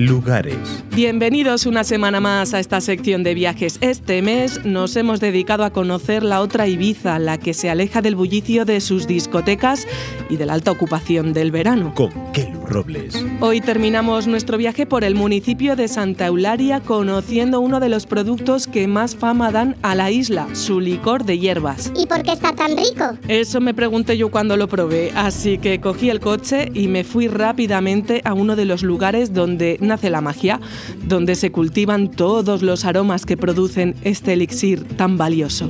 lugares? 0.00 0.56
Bienvenidos 0.94 1.66
una 1.66 1.84
semana 1.84 2.20
más 2.20 2.54
a 2.54 2.60
esta 2.60 2.80
sección 2.80 3.22
de 3.22 3.34
viajes. 3.34 3.78
Este 3.80 4.22
mes 4.22 4.64
nos 4.64 4.96
hemos 4.96 5.20
dedicado 5.20 5.64
a 5.64 5.70
conocer 5.70 6.22
la 6.22 6.40
otra 6.40 6.66
Ibiza, 6.66 7.18
la 7.18 7.38
que 7.38 7.54
se 7.54 7.70
aleja 7.70 8.02
del 8.02 8.14
bullicio 8.14 8.64
de 8.64 8.80
sus 8.80 9.06
discotecas 9.06 9.86
y 10.28 10.36
de 10.36 10.46
la 10.46 10.54
alta 10.54 10.70
ocupación 10.70 11.32
del 11.32 11.50
verano. 11.50 11.94
Con 11.94 12.10
Kelu 12.32 12.66
Robles. 12.66 13.24
Hoy 13.40 13.60
terminamos 13.60 14.26
nuestro 14.26 14.56
viaje 14.58 14.86
por 14.86 15.04
el 15.04 15.14
municipio 15.14 15.76
de 15.76 15.88
Santa 15.88 16.26
Eularia 16.26 16.80
conociendo 16.80 17.60
uno 17.60 17.80
de 17.80 17.88
los 17.88 18.06
productos 18.06 18.66
que 18.66 18.86
más 18.86 19.16
fama 19.16 19.50
dan 19.50 19.76
a 19.82 19.94
la 19.94 20.10
isla, 20.10 20.48
su 20.54 20.80
licor 20.80 21.24
de 21.24 21.38
hierbas. 21.38 21.92
¿Y 21.96 22.06
por 22.06 22.22
qué 22.22 22.32
está 22.32 22.54
tan 22.54 22.76
rico? 22.76 23.18
Eso 23.28 23.60
me 23.60 23.74
pregunté 23.74 24.16
yo 24.16 24.30
cuando 24.30 24.56
lo 24.56 24.68
probé, 24.68 25.12
así 25.14 25.58
que 25.58 25.80
cogí 25.80 26.10
el 26.10 26.20
coche 26.20 26.70
y 26.74 26.88
me 26.88 27.04
fui 27.04 27.28
rápidamente 27.28 28.22
a 28.24 28.34
uno 28.34 28.56
de 28.56 28.64
los 28.64 28.82
lugares 28.82 29.32
donde 29.32 29.78
nace 29.82 30.10
la 30.10 30.20
magia, 30.20 30.60
donde 31.06 31.34
se 31.34 31.52
cultivan 31.52 32.10
todos 32.10 32.62
los 32.62 32.84
aromas 32.84 33.26
que 33.26 33.36
producen 33.36 33.94
este 34.02 34.32
elixir 34.32 34.84
tan 34.96 35.18
valioso. 35.18 35.68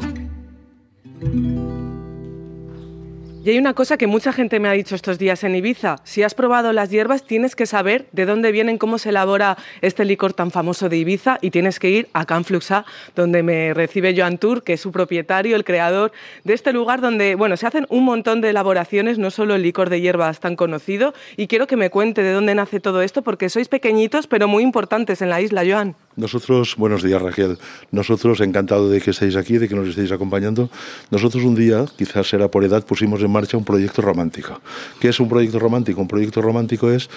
Y 3.45 3.51
hay 3.51 3.59
una 3.59 3.75
cosa 3.75 3.97
que 3.97 4.07
mucha 4.07 4.33
gente 4.33 4.61
me 4.61 4.69
ha 4.69 4.73
dicho 4.73 4.95
estos 4.95 5.19
días 5.19 5.43
en 5.43 5.57
Ibiza. 5.57 5.97
Si 6.05 6.23
has 6.23 6.33
probado 6.33 6.73
las 6.73 6.91
hierbas, 6.91 7.25
tienes 7.25 7.57
que 7.57 7.67
saber 7.67 8.07
de 8.13 8.25
dónde 8.25 8.53
vienen, 8.53 8.79
cómo 8.79 8.99
se 8.99 9.09
elabora 9.09 9.59
este 9.81 10.05
licor 10.05 10.33
tan 10.33 10.53
famoso 10.53 10.89
de 10.89 10.99
Ibiza 10.99 11.39
y 11.41 11.51
tienes 11.51 11.81
que 11.81 11.91
ir 11.91 12.09
a 12.13 12.25
Canfluxa, 12.25 12.85
donde 13.17 13.43
me 13.43 13.75
recibe 13.75 14.15
Joan 14.17 14.39
Tour, 14.39 14.63
que 14.63 14.75
es 14.75 14.81
su 14.81 14.93
propietario, 14.93 15.57
el 15.57 15.65
creador 15.65 16.13
de 16.45 16.55
este 16.55 16.73
lugar 16.73 17.01
donde, 17.01 17.35
bueno, 17.35 17.57
se 17.57 17.67
hacen 17.67 17.89
un 17.89 18.05
montón 18.05 18.43
de 18.43 18.51
elaboraciones, 18.51 19.19
no 19.19 19.33
solo 19.33 19.57
el 19.57 19.63
licor 19.63 19.91
de 19.91 20.01
hierbas 20.01 20.39
tan 20.39 20.55
conocido. 20.55 21.13
Y 21.37 21.49
quiero 21.49 21.67
que 21.67 21.77
me 21.77 21.91
cuente 21.91 22.23
de 22.23 22.31
dónde 22.31 22.55
nace 22.55 22.79
todo 22.79 23.03
esto, 23.03 23.23
porque 23.23 23.49
sois 23.49 23.67
pequeñitos, 23.67 24.29
pero 24.29 24.47
muy 24.47 24.63
importantes 24.63 25.21
en 25.21 25.31
la 25.31 25.41
isla, 25.41 25.65
Joan. 25.67 25.97
Nosotros, 26.15 26.77
buenos 26.77 27.03
días 27.03 27.23
Raquel, 27.23 27.57
nosotros 27.91 28.41
encantado 28.41 28.91
de 28.91 29.01
que 29.01 29.13
estéis 29.13 29.35
aquí, 29.35 29.57
de 29.57 29.67
que 29.67 29.75
nos 29.75 29.89
estéis 29.89 30.13
acompañando. 30.13 30.69
Nosotros 31.11 31.43
un 31.45 31.55
día, 31.55 31.87
quizás 31.97 32.29
será 32.29 32.49
por 32.49 32.65
edad, 32.65 32.85
pusimos 32.85 33.23
en 33.23 33.31
marcha 33.31 33.57
un 33.57 33.65
proyecto 33.65 34.03
romántico. 34.03 34.61
¿Qué 35.01 35.09
es 35.09 35.21
un 35.21 35.31
proyecto 35.31 35.59
romántico? 35.59 36.03
Un 36.03 36.09
proyecto 36.09 36.43
romántico 36.43 36.91
es, 36.91 37.09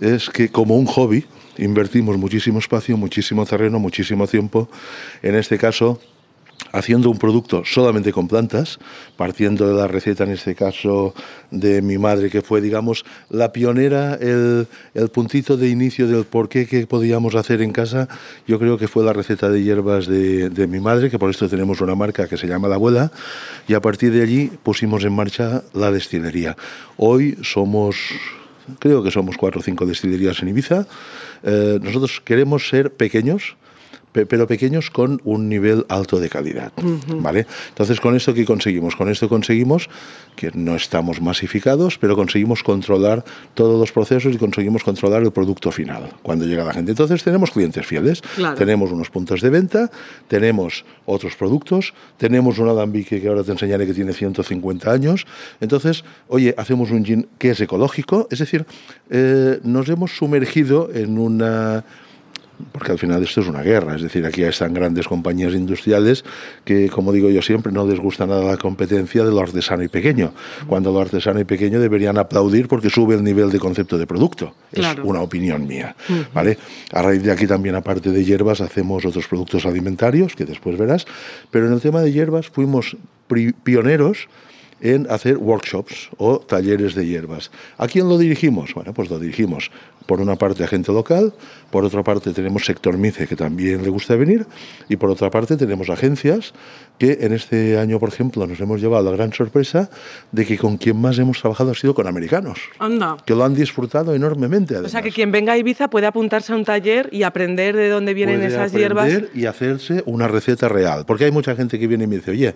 es 0.00 0.30
que 0.30 0.50
como 0.50 0.76
un 0.76 0.86
hobby 0.86 1.24
invertimos 1.56 2.16
muchísimo 2.16 2.60
espacio, 2.60 2.96
muchísimo 2.96 3.44
terreno, 3.44 3.80
muchísimo 3.80 4.28
tiempo, 4.28 4.68
en 5.20 5.34
este 5.34 5.58
caso 5.58 5.98
haciendo 6.72 7.10
un 7.10 7.18
producto 7.18 7.62
solamente 7.64 8.12
con 8.12 8.28
plantas, 8.28 8.78
partiendo 9.16 9.68
de 9.68 9.74
la 9.74 9.86
receta, 9.86 10.24
en 10.24 10.30
este 10.30 10.54
caso, 10.54 11.14
de 11.50 11.82
mi 11.82 11.98
madre, 11.98 12.30
que 12.30 12.42
fue, 12.42 12.60
digamos, 12.60 13.04
la 13.30 13.52
pionera, 13.52 14.14
el, 14.14 14.66
puntito 15.12 15.56
de 15.56 15.68
inicio 15.68 16.06
del 16.06 16.24
por 16.24 16.48
qué 16.48 16.66
que 16.66 16.86
podíamos 16.86 17.34
hacer 17.34 17.62
en 17.62 17.72
casa, 17.72 18.08
yo 18.46 18.58
creo 18.58 18.78
que 18.78 18.88
fue 18.88 19.04
la 19.04 19.12
receta 19.12 19.48
de 19.48 19.62
hierbas 19.62 20.06
de, 20.06 20.50
de 20.50 20.66
mi 20.66 20.80
madre, 20.80 21.10
que 21.10 21.18
por 21.18 21.30
esto 21.30 21.48
tenemos 21.48 21.80
una 21.80 21.94
marca 21.94 22.28
que 22.28 22.36
se 22.36 22.46
llama 22.46 22.68
La 22.68 22.76
Abuela, 22.76 23.10
y 23.66 23.74
a 23.74 23.80
partir 23.80 24.12
de 24.12 24.22
allí 24.22 24.50
pusimos 24.62 25.04
en 25.04 25.14
marcha 25.14 25.62
la 25.72 25.90
destilería. 25.90 26.56
Hoy 26.96 27.38
somos 27.42 27.96
creo 28.78 29.02
que 29.02 29.10
somos 29.10 29.36
cuatro 29.36 29.60
o 29.60 29.62
cinco 29.62 29.86
destilerías 29.86 30.42
en 30.42 30.48
Ibiza. 30.48 30.86
Eh, 31.42 31.78
nosotros 31.82 32.20
queremos 32.24 32.68
ser 32.68 32.92
pequeños, 32.92 33.56
pero 34.26 34.46
pequeños 34.46 34.90
con 34.90 35.20
un 35.24 35.48
nivel 35.48 35.84
alto 35.88 36.20
de 36.20 36.28
calidad, 36.28 36.72
¿vale? 37.20 37.46
Entonces, 37.68 38.00
¿con 38.00 38.14
esto 38.16 38.34
qué 38.34 38.44
conseguimos? 38.44 38.96
Con 38.96 39.08
esto 39.08 39.28
conseguimos 39.28 39.88
que 40.36 40.50
no 40.54 40.76
estamos 40.76 41.20
masificados, 41.20 41.98
pero 41.98 42.14
conseguimos 42.16 42.62
controlar 42.62 43.24
todos 43.54 43.78
los 43.78 43.90
procesos 43.92 44.34
y 44.34 44.38
conseguimos 44.38 44.84
controlar 44.84 45.22
el 45.22 45.32
producto 45.32 45.70
final 45.72 46.10
cuando 46.22 46.44
llega 46.46 46.64
la 46.64 46.72
gente. 46.72 46.92
Entonces, 46.92 47.22
tenemos 47.24 47.50
clientes 47.50 47.84
fieles, 47.86 48.22
Claro. 48.36 48.54
tenemos 48.56 48.92
unos 48.92 49.10
puntos 49.10 49.40
de 49.40 49.50
venta, 49.50 49.90
tenemos 50.28 50.84
otros 51.06 51.34
productos, 51.36 51.92
tenemos 52.16 52.58
un 52.58 52.68
alambique 52.68 53.20
que 53.20 53.28
ahora 53.28 53.42
te 53.42 53.52
enseñaré 53.52 53.86
que 53.86 53.94
tiene 53.94 54.12
150 54.12 54.90
años. 54.92 55.26
Entonces, 55.60 56.04
oye, 56.28 56.54
hacemos 56.56 56.90
un 56.90 57.04
gin 57.04 57.28
que 57.38 57.50
es 57.50 57.60
ecológico, 57.60 58.28
es 58.30 58.38
decir, 58.38 58.64
eh, 59.10 59.58
nos 59.64 59.88
hemos 59.88 60.16
sumergido 60.16 60.90
en 60.94 61.18
una 61.18 61.84
porque 62.72 62.92
al 62.92 62.98
final 62.98 63.22
esto 63.22 63.40
es 63.40 63.48
una 63.48 63.62
guerra, 63.62 63.96
es 63.96 64.02
decir, 64.02 64.24
aquí 64.26 64.42
están 64.42 64.74
grandes 64.74 65.06
compañías 65.06 65.54
industriales 65.54 66.24
que, 66.64 66.88
como 66.88 67.12
digo 67.12 67.30
yo 67.30 67.42
siempre, 67.42 67.72
no 67.72 67.86
les 67.86 67.98
gusta 67.98 68.26
nada 68.26 68.44
la 68.44 68.56
competencia 68.56 69.24
de 69.24 69.30
lo 69.30 69.40
artesano 69.40 69.82
y 69.82 69.88
pequeño, 69.88 70.32
cuando 70.66 70.92
lo 70.92 71.00
artesano 71.00 71.40
y 71.40 71.44
pequeño 71.44 71.80
deberían 71.80 72.18
aplaudir 72.18 72.68
porque 72.68 72.90
sube 72.90 73.14
el 73.14 73.24
nivel 73.24 73.50
de 73.50 73.58
concepto 73.58 73.98
de 73.98 74.06
producto. 74.06 74.54
Claro. 74.72 75.02
Es 75.02 75.08
una 75.08 75.20
opinión 75.20 75.66
mía, 75.66 75.94
¿vale? 76.34 76.58
A 76.92 77.02
raíz 77.02 77.22
de 77.22 77.32
aquí 77.32 77.46
también, 77.46 77.74
aparte 77.74 78.10
de 78.10 78.24
hierbas, 78.24 78.60
hacemos 78.60 79.04
otros 79.04 79.26
productos 79.28 79.66
alimentarios, 79.66 80.34
que 80.34 80.44
después 80.44 80.76
verás, 80.76 81.06
pero 81.50 81.66
en 81.66 81.72
el 81.72 81.80
tema 81.80 82.00
de 82.00 82.12
hierbas 82.12 82.48
fuimos 82.48 82.96
pioneros 83.62 84.28
en 84.80 85.06
hacer 85.10 85.38
workshops 85.38 86.10
o 86.16 86.38
talleres 86.38 86.94
de 86.94 87.06
hierbas. 87.06 87.50
¿A 87.76 87.88
quién 87.88 88.08
lo 88.08 88.18
dirigimos? 88.18 88.74
Bueno, 88.74 88.92
pues 88.94 89.10
lo 89.10 89.18
dirigimos 89.18 89.70
por 90.08 90.22
una 90.22 90.36
parte 90.36 90.64
a 90.64 90.66
gente 90.66 90.90
local, 90.90 91.34
por 91.70 91.84
otra 91.84 92.02
parte 92.02 92.32
tenemos 92.32 92.64
sector 92.64 92.96
MICE 92.96 93.26
que 93.26 93.36
también 93.36 93.82
le 93.82 93.90
gusta 93.90 94.16
venir 94.16 94.46
y 94.88 94.96
por 94.96 95.10
otra 95.10 95.30
parte 95.30 95.58
tenemos 95.58 95.90
agencias 95.90 96.54
que 96.98 97.18
en 97.20 97.34
este 97.34 97.78
año, 97.78 98.00
por 98.00 98.08
ejemplo, 98.08 98.46
nos 98.46 98.58
hemos 98.58 98.80
llevado 98.80 99.04
la 99.04 99.10
gran 99.14 99.34
sorpresa 99.34 99.90
de 100.32 100.46
que 100.46 100.56
con 100.56 100.78
quien 100.78 100.98
más 100.98 101.18
hemos 101.18 101.40
trabajado 101.40 101.72
ha 101.72 101.74
sido 101.74 101.94
con 101.94 102.06
americanos, 102.06 102.58
Anda. 102.78 103.18
que 103.24 103.34
lo 103.34 103.44
han 103.44 103.54
disfrutado 103.54 104.14
enormemente. 104.14 104.74
O 104.74 104.78
sea, 104.78 104.88
además. 104.88 105.02
que 105.02 105.12
quien 105.12 105.30
venga 105.30 105.52
a 105.52 105.58
Ibiza 105.58 105.90
puede 105.90 106.06
apuntarse 106.06 106.54
a 106.54 106.56
un 106.56 106.64
taller 106.64 107.10
y 107.12 107.22
aprender 107.22 107.76
de 107.76 107.90
dónde 107.90 108.14
vienen 108.14 108.36
puede 108.36 108.48
esas 108.48 108.72
hierbas. 108.72 109.12
y 109.34 109.44
hacerse 109.44 110.02
una 110.06 110.26
receta 110.26 110.68
real. 110.68 111.04
Porque 111.06 111.26
hay 111.26 111.32
mucha 111.32 111.54
gente 111.54 111.78
que 111.78 111.86
viene 111.86 112.04
y 112.04 112.06
me 112.06 112.16
dice, 112.16 112.30
oye, 112.30 112.54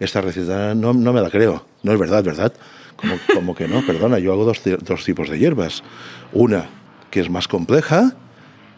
esta 0.00 0.20
receta 0.20 0.74
no, 0.74 0.92
no 0.92 1.12
me 1.12 1.20
la 1.20 1.30
creo. 1.30 1.64
No 1.82 1.92
es 1.92 1.98
verdad, 1.98 2.24
¿verdad? 2.24 2.52
Como, 2.96 3.14
como 3.34 3.54
que 3.54 3.68
no, 3.68 3.84
perdona, 3.86 4.18
yo 4.18 4.32
hago 4.32 4.44
dos, 4.44 4.60
dos 4.82 5.04
tipos 5.04 5.28
de 5.30 5.38
hierbas. 5.38 5.82
Una 6.32 6.68
que 7.10 7.20
es 7.20 7.30
más 7.30 7.48
compleja, 7.48 8.14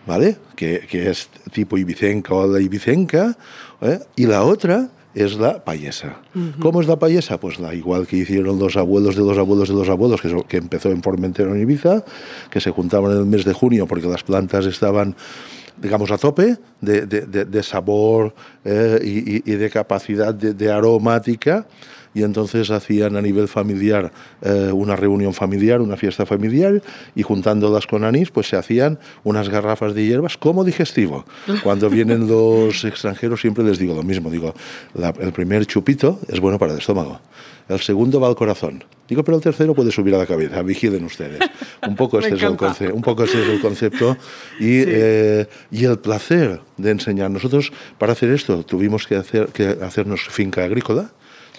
¿vale? 0.07 0.37
Que, 0.57 0.87
que 0.89 1.11
es 1.11 1.29
tipo 1.53 1.77
ibicenca 1.79 2.35
o 2.35 2.47
la 2.47 2.61
ibicenca, 2.61 3.37
¿eh? 3.81 3.99
y 4.17 4.27
la 4.27 4.43
otra 4.45 4.91
es 5.15 5.35
la 5.37 5.63
payesa. 5.65 6.17
¿Cómo 6.61 6.81
es 6.81 6.87
la 6.89 6.99
payesa? 6.99 7.39
Pues 7.39 7.59
la 7.61 7.75
igual 7.75 8.07
que 8.07 8.17
hicieron 8.17 8.59
los 8.59 8.77
abuelos 8.79 9.15
de 9.17 9.23
los 9.23 9.37
abuelos 9.37 9.69
de 9.69 9.75
los 9.75 9.89
abuelos, 9.91 10.23
que, 10.23 10.31
so- 10.31 10.47
que 10.47 10.57
empezó 10.57 10.89
en 10.91 11.03
Formentera 11.03 11.51
en 11.51 11.61
Ibiza, 11.61 12.03
que 12.51 12.61
se 12.61 12.71
juntaban 12.71 13.13
en 13.13 13.19
el 13.19 13.27
mes 13.27 13.45
de 13.45 13.53
junio 13.53 13.87
porque 13.87 14.07
las 14.09 14.23
plantas 14.23 14.65
estaban 14.65 15.15
digamos, 15.77 16.11
a 16.11 16.19
tope 16.19 16.57
de, 16.81 17.07
de- 17.07 17.27
de- 17.27 17.45
sabor 17.63 18.35
eh, 18.65 18.99
y, 19.03 19.53
de 19.53 19.71
capacidad 19.71 20.35
de 20.35 20.71
aromática. 20.71 21.67
Y 22.15 22.23
entonces 22.25 22.71
hacían 22.71 23.17
a 23.17 23.23
nivel 23.23 23.49
familiar 23.49 24.13
eh, 24.43 24.71
una 24.73 24.97
reunión 24.97 25.33
familiar, 25.33 25.81
una 25.81 25.97
fiesta 25.97 26.27
familiar, 26.27 26.83
y 27.15 27.23
juntándolas 27.23 27.87
con 27.87 28.05
anís, 28.05 28.31
pues 28.31 28.49
se 28.49 28.57
hacían 28.57 28.99
unas 29.25 29.49
garrafas 29.49 29.95
de 29.95 30.05
hierbas 30.05 30.37
como 30.37 30.63
digestivo. 30.65 31.25
Cuando 31.63 31.89
vienen 31.89 32.29
los 32.29 32.85
extranjeros 32.85 33.41
siempre 33.41 33.65
les 33.65 33.79
digo 33.79 33.95
lo 33.95 34.03
mismo, 34.03 34.31
digo, 34.31 34.55
la- 34.95 35.15
el 35.21 35.33
primer 35.33 35.65
chupito 35.67 36.19
es 36.29 36.39
bueno 36.41 36.59
para 36.59 36.73
el 36.73 36.79
estómago, 36.79 37.21
el 37.69 37.81
segundo 37.81 38.21
va 38.21 38.29
al 38.29 38.35
corazón. 38.37 38.85
Digo, 39.09 39.25
pero 39.25 39.37
el 39.37 39.43
tercero 39.43 39.75
puede 39.75 39.91
subir 39.91 40.15
a 40.15 40.19
la 40.19 40.27
cabeza, 40.27 40.63
vigilen 40.63 41.05
ustedes. 41.05 41.41
Un 41.87 41.97
poco 41.97 42.19
este, 42.21 42.35
es 42.35 42.43
el, 42.43 42.49
encanta. 42.53 42.67
conce- 42.75 42.93
un 42.93 43.03
poco 43.03 43.25
este 43.25 43.43
es 43.43 43.49
el 43.49 43.61
concepto 43.61 44.17
y, 44.61 44.83
eh, 44.87 45.47
y 45.71 45.85
el 45.85 45.99
placer 45.99 46.61
de 46.77 46.91
enseñar. 46.91 47.31
Nosotros, 47.31 47.73
para 47.99 48.13
hacer 48.13 48.31
esto, 48.31 48.65
tuvimos 48.65 49.07
que, 49.07 49.17
hacer, 49.17 49.47
que 49.49 49.77
hacernos 49.83 50.23
finca 50.29 50.65
agrícola. 50.65 51.11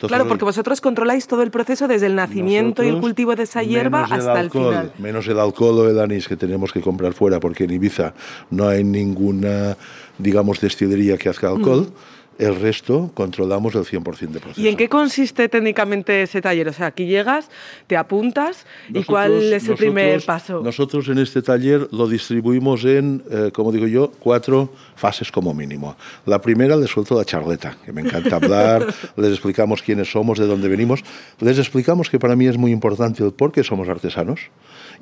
Claro, 0.08 0.28
porque 0.28 0.46
vosotros 0.46 0.82
controláis 0.82 1.28
todo 1.28 1.42
el 1.42 1.52
proceso 1.52 1.88
desde 1.88 2.08
el 2.08 2.16
nacimiento 2.16 2.84
y 2.84 2.88
el 2.88 3.00
cultivo 3.00 3.36
de 3.36 3.44
esa 3.44 3.64
hierba 3.64 4.06
el 4.06 4.14
hasta 4.14 4.32
el 4.32 4.38
alcohol, 4.38 4.70
final. 4.70 4.94
Menos 5.00 5.28
el 5.28 5.40
alcohol 5.40 5.80
o 5.80 5.90
el 5.90 6.00
anís 6.00 6.28
que 6.28 6.36
tenemos 6.36 6.72
que 6.72 6.82
comprar 6.82 7.14
fuera, 7.14 7.40
porque 7.40 7.66
en 7.66 7.72
Ibiza 7.72 8.14
no 8.50 8.68
hay 8.68 8.84
ninguna, 8.84 9.78
digamos, 10.18 10.60
destilería 10.60 11.18
que 11.18 11.30
haga 11.30 11.50
alcohol. 11.50 11.88
El 12.40 12.60
resto 12.60 13.12
controlamos 13.14 13.76
el 13.76 13.84
100% 13.84 14.30
de 14.32 14.40
proceso. 14.40 14.60
¿Y 14.62 14.68
en 14.68 14.76
qué 14.76 14.90
consiste 14.90 15.48
técnicamente 15.50 16.24
ese 16.24 16.42
taller? 16.42 16.68
O 16.68 16.74
sea, 16.74 16.88
aquí 16.88 17.06
llegas, 17.06 17.50
te 17.88 17.96
apuntas 17.96 18.66
y 18.90 18.94
Nosotros- 18.94 19.06
cuál 19.08 19.54
es 19.54 19.68
el 19.68 19.76
primer 19.76 20.24
paso. 20.26 20.62
Nosotros 20.64 21.08
en 21.10 21.20
este 21.20 21.42
taller 21.42 21.88
lo 21.92 22.08
distribuimos 22.08 22.86
en, 22.86 23.24
eh, 23.30 23.52
como 23.54 23.72
digo 23.72 23.88
yo, 23.88 24.12
cuatro 24.20 24.70
fases 24.96 25.32
como 25.32 25.54
mínimo. 25.54 25.96
La 26.26 26.42
primera 26.42 26.76
les 26.76 26.90
suelto 26.90 27.16
la 27.16 27.26
charleta, 27.26 27.78
que 27.86 27.92
me 27.92 28.02
encanta 28.02 28.38
hablar, 28.38 28.86
les 29.16 29.32
explicamos 29.32 29.82
quiénes 29.82 30.12
somos, 30.12 30.40
de 30.40 30.48
dónde 30.48 30.68
venimos, 30.68 31.02
les 31.40 31.58
explicamos 31.60 32.10
que 32.10 32.20
para 32.20 32.36
mí 32.36 32.48
es 32.48 32.58
muy 32.58 32.72
importante 32.72 33.24
el 33.24 33.32
por 33.32 33.52
qué 33.52 33.64
somos 33.64 33.88
artesanos 33.90 34.40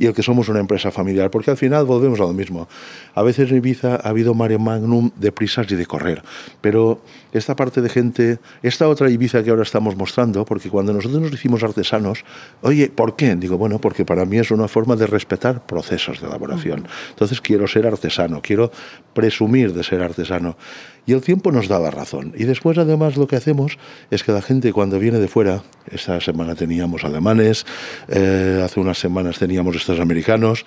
y 0.02 0.08
el 0.08 0.16
que 0.16 0.24
somos 0.24 0.50
una 0.50 0.60
empresa 0.60 0.90
familiar, 0.90 1.30
porque 1.30 1.52
al 1.52 1.58
final 1.58 1.86
volvemos 1.86 2.20
a 2.20 2.24
lo 2.24 2.34
mismo. 2.34 2.68
A 3.14 3.22
veces 3.22 3.52
en 3.52 3.58
Ibiza 3.58 3.98
ha 3.98 4.10
habido 4.10 4.34
mare 4.34 4.58
magnum 4.58 5.12
de 5.16 5.32
prisas 5.32 5.72
y 5.72 5.76
de 5.76 5.86
correr, 5.86 6.24
pero 6.60 7.04
esta 7.34 7.56
parte 7.56 7.82
de 7.82 7.90
gente, 7.90 8.40
esta 8.64 8.88
otra 8.88 9.12
Ibiza 9.12 9.44
que 9.44 9.52
ahora 9.52 9.62
estamos 9.62 9.96
mostrando, 9.96 10.44
porque 10.44 10.72
cuando 10.72 10.92
nosotros 10.92 11.22
nos 11.22 11.32
hicimos 11.32 11.62
artesanos, 11.62 12.26
oye, 12.64 12.90
¿por 12.90 13.16
qué? 13.16 13.36
Digo, 13.36 13.60
bueno, 13.60 13.78
porque 13.78 14.04
para 14.04 14.26
mí 14.26 14.40
es 14.40 14.50
una 14.50 14.68
forma 14.68 14.96
de 14.96 15.06
respetar 15.06 15.68
procesos 15.68 16.20
de 16.20 16.26
elaboración. 16.26 16.88
Entonces 17.12 17.40
quiero 17.40 17.68
ser 17.68 17.86
artesano, 17.86 18.42
quiero 18.42 18.72
presumir 19.14 19.72
de 19.72 19.84
ser 19.84 20.02
artesano. 20.02 20.58
Y 21.06 21.14
el 21.14 21.22
tiempo 21.22 21.52
nos 21.52 21.68
da 21.68 21.80
la 21.80 21.90
razón. 21.90 22.34
Y 22.38 22.44
después, 22.44 22.78
además, 22.78 23.18
lo 23.18 23.28
que 23.28 23.36
hacemos 23.36 23.78
es 24.12 24.24
que 24.24 24.32
la 24.32 24.42
gente 24.42 24.72
cuando 24.72 25.00
viene 25.00 25.18
de 25.18 25.28
fuera, 25.28 25.64
esta 25.90 26.22
semana 26.22 26.54
teníamos 26.54 27.04
alemanes, 27.04 27.66
eh, 28.08 28.62
hace 28.64 28.80
unas 28.80 29.00
semanas 29.00 29.40
teníamos 29.40 29.76
americanos, 30.00 30.66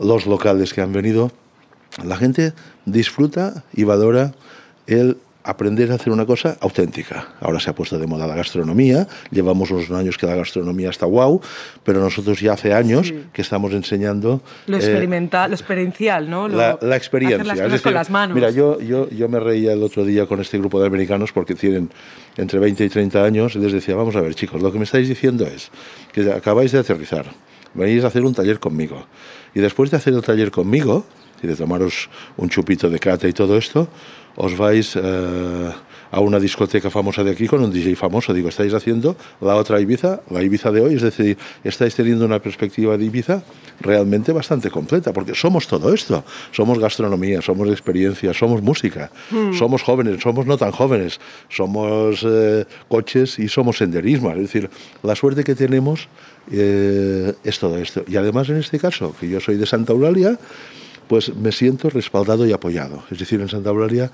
los 0.00 0.26
locales 0.26 0.74
que 0.74 0.80
han 0.80 0.92
venido, 0.92 1.30
la 2.02 2.16
gente 2.16 2.52
disfruta 2.86 3.64
y 3.72 3.84
valora 3.84 4.34
el 4.86 5.18
aprender 5.44 5.92
a 5.92 5.96
hacer 5.96 6.10
una 6.10 6.24
cosa 6.24 6.56
auténtica. 6.60 7.28
Ahora 7.40 7.60
se 7.60 7.68
ha 7.68 7.74
puesto 7.74 7.98
de 7.98 8.06
moda 8.06 8.26
la 8.26 8.34
gastronomía, 8.34 9.06
llevamos 9.30 9.70
unos 9.70 9.90
años 9.90 10.16
que 10.16 10.26
la 10.26 10.34
gastronomía 10.34 10.88
está 10.88 11.04
guau, 11.04 11.40
pero 11.84 12.00
nosotros 12.00 12.40
ya 12.40 12.54
hace 12.54 12.72
años 12.72 13.12
que 13.32 13.42
estamos 13.42 13.72
enseñando... 13.72 14.40
Lo 14.66 14.78
experimental, 14.78 15.50
lo 15.50 15.54
experiencial, 15.54 16.30
¿no? 16.30 16.48
la, 16.48 16.78
experiencia. 16.96 17.52
Hacer 17.52 17.70
las 17.70 17.82
con 17.82 17.92
las 17.92 18.08
manos. 18.08 18.34
Mira, 18.34 18.50
yo, 18.50 18.80
yo, 18.80 19.08
yo 19.10 19.28
me 19.28 19.38
reía 19.38 19.74
el 19.74 19.82
otro 19.82 20.04
día 20.04 20.24
con 20.24 20.40
este 20.40 20.58
grupo 20.58 20.80
de 20.80 20.86
americanos 20.86 21.30
porque 21.32 21.54
tienen 21.54 21.90
entre 22.38 22.58
20 22.58 22.82
y 22.82 22.88
30 22.88 23.22
años 23.22 23.54
y 23.54 23.58
les 23.58 23.72
decía, 23.72 23.94
vamos 23.94 24.16
a 24.16 24.22
ver 24.22 24.34
chicos, 24.34 24.62
lo 24.62 24.72
que 24.72 24.78
me 24.78 24.84
estáis 24.84 25.08
diciendo 25.08 25.46
es 25.46 25.70
que 26.12 26.32
acabáis 26.32 26.72
de 26.72 26.78
aterrizar, 26.78 27.26
venís 27.74 28.04
a 28.04 28.08
hacer 28.08 28.24
un 28.24 28.34
taller 28.34 28.58
conmigo 28.58 29.06
y 29.54 29.60
después 29.60 29.90
de 29.90 29.96
hacer 29.96 30.14
el 30.14 30.22
taller 30.22 30.50
conmigo 30.50 31.04
y 31.42 31.46
de 31.46 31.56
tomaros 31.56 32.08
un 32.36 32.48
chupito 32.48 32.88
de 32.88 32.98
cata 32.98 33.28
y 33.28 33.32
todo 33.32 33.56
esto, 33.56 33.88
os 34.36 34.56
vais 34.56 34.96
eh, 34.96 35.72
a 36.10 36.20
una 36.20 36.40
discoteca 36.40 36.90
famosa 36.90 37.22
de 37.22 37.30
aquí 37.30 37.46
con 37.46 37.62
un 37.62 37.70
DJ 37.70 37.94
famoso. 37.94 38.32
Digo, 38.32 38.48
estáis 38.48 38.72
haciendo 38.74 39.16
la 39.40 39.54
otra 39.56 39.80
Ibiza, 39.80 40.20
la 40.30 40.42
Ibiza 40.42 40.72
de 40.72 40.80
hoy, 40.80 40.94
es 40.94 41.02
decir, 41.02 41.36
estáis 41.62 41.94
teniendo 41.94 42.24
una 42.24 42.40
perspectiva 42.40 42.96
de 42.96 43.04
Ibiza 43.04 43.42
realmente 43.80 44.32
bastante 44.32 44.70
completa, 44.70 45.12
porque 45.12 45.34
somos 45.34 45.66
todo 45.66 45.92
esto. 45.92 46.24
Somos 46.50 46.78
gastronomía, 46.78 47.42
somos 47.42 47.68
experiencia, 47.68 48.32
somos 48.34 48.62
música, 48.62 49.10
hmm. 49.30 49.54
somos 49.54 49.82
jóvenes, 49.82 50.20
somos 50.22 50.46
no 50.46 50.56
tan 50.56 50.72
jóvenes, 50.72 51.20
somos 51.48 52.24
eh, 52.26 52.64
coches 52.88 53.38
y 53.38 53.48
somos 53.48 53.78
senderismo. 53.78 54.30
Es 54.32 54.38
decir, 54.38 54.70
la 55.02 55.14
suerte 55.14 55.44
que 55.44 55.54
tenemos 55.54 56.08
eh, 56.50 57.32
es 57.42 57.58
todo 57.58 57.78
esto. 57.78 58.04
Y 58.06 58.16
además 58.16 58.48
en 58.48 58.56
este 58.56 58.78
caso, 58.78 59.14
que 59.18 59.28
yo 59.28 59.40
soy 59.40 59.56
de 59.56 59.66
Santa 59.66 59.92
Eulalia, 59.92 60.38
pues 61.08 61.34
me 61.34 61.52
siento 61.52 61.90
respaldado 61.90 62.46
y 62.46 62.52
apoyado. 62.52 63.04
Es 63.10 63.18
decir, 63.18 63.40
en 63.40 63.48
Santa 63.48 63.70
Eulalia 63.70 64.10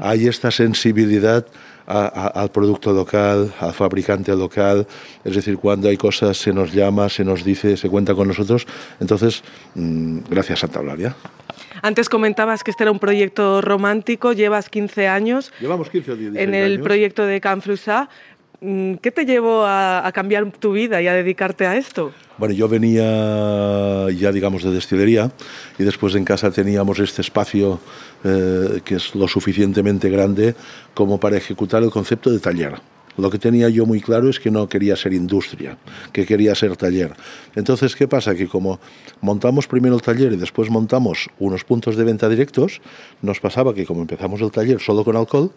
hay 0.00 0.26
esta 0.26 0.50
sensibilidad 0.50 1.46
al 1.86 2.50
producto 2.52 2.92
local, 2.92 3.52
al 3.58 3.72
fabricante 3.72 4.34
local, 4.36 4.86
es 5.24 5.34
decir, 5.34 5.56
cuando 5.56 5.88
hay 5.88 5.96
cosas 5.96 6.36
se 6.36 6.52
nos 6.52 6.72
llama, 6.72 7.08
se 7.08 7.24
nos 7.24 7.44
dice, 7.44 7.76
se 7.76 7.88
cuenta 7.88 8.14
con 8.14 8.28
nosotros. 8.28 8.66
Entonces, 9.00 9.42
mm, 9.74 10.20
gracias 10.30 10.60
Santa 10.60 10.78
Eulalia. 10.78 11.16
Antes 11.82 12.08
comentabas 12.08 12.62
que 12.62 12.70
este 12.70 12.84
era 12.84 12.92
un 12.92 12.98
proyecto 12.98 13.60
romántico, 13.60 14.32
llevas 14.32 14.68
15 14.68 15.08
años. 15.08 15.52
Llevamos 15.60 15.90
15 15.90 16.12
o 16.12 16.16
16 16.16 16.48
En 16.48 16.54
el 16.54 16.80
proyecto 16.80 17.26
de 17.26 17.40
Canflusá. 17.40 18.08
Mm, 18.60 18.94
¿Qué 18.96 19.10
te 19.10 19.24
llevó 19.24 19.64
a, 19.64 20.10
cambiar 20.12 20.50
tu 20.52 20.72
vida 20.72 21.00
y 21.00 21.08
a 21.08 21.14
dedicarte 21.14 21.66
a 21.66 21.76
esto? 21.76 22.12
Bueno, 22.36 22.54
yo 22.54 22.68
venía 22.68 24.10
ya, 24.10 24.32
digamos, 24.32 24.62
de 24.62 24.70
destilería 24.70 25.30
y 25.78 25.84
después 25.84 26.14
en 26.14 26.24
casa 26.24 26.50
teníamos 26.50 26.98
este 26.98 27.22
espacio 27.22 27.80
eh, 28.22 28.80
que 28.84 28.96
es 28.96 29.14
lo 29.14 29.28
suficientemente 29.28 30.10
grande 30.10 30.54
como 30.92 31.18
para 31.18 31.38
ejecutar 31.38 31.82
el 31.82 31.90
concepto 31.90 32.30
de 32.30 32.38
taller. 32.38 32.74
Lo 33.16 33.30
que 33.30 33.38
tenía 33.38 33.68
yo 33.68 33.86
muy 33.86 34.00
claro 34.00 34.28
es 34.28 34.38
que 34.38 34.50
no 34.50 34.68
quería 34.68 34.96
ser 34.96 35.12
industria, 35.12 35.76
que 36.12 36.24
quería 36.24 36.54
ser 36.54 36.76
taller. 36.76 37.12
Entonces, 37.54 37.96
¿qué 37.96 38.08
pasa? 38.08 38.34
Que 38.34 38.46
como 38.46 38.78
montamos 39.20 39.66
primero 39.66 39.94
el 39.94 40.02
taller 40.02 40.32
y 40.32 40.36
después 40.36 40.70
montamos 40.70 41.28
unos 41.38 41.64
puntos 41.64 41.96
de 41.96 42.04
venta 42.04 42.28
directos, 42.28 42.80
nos 43.20 43.40
pasaba 43.40 43.74
que 43.74 43.84
como 43.84 44.02
empezamos 44.02 44.40
el 44.40 44.50
taller 44.50 44.80
solo 44.80 45.04
con 45.04 45.16
alcohol, 45.16 45.52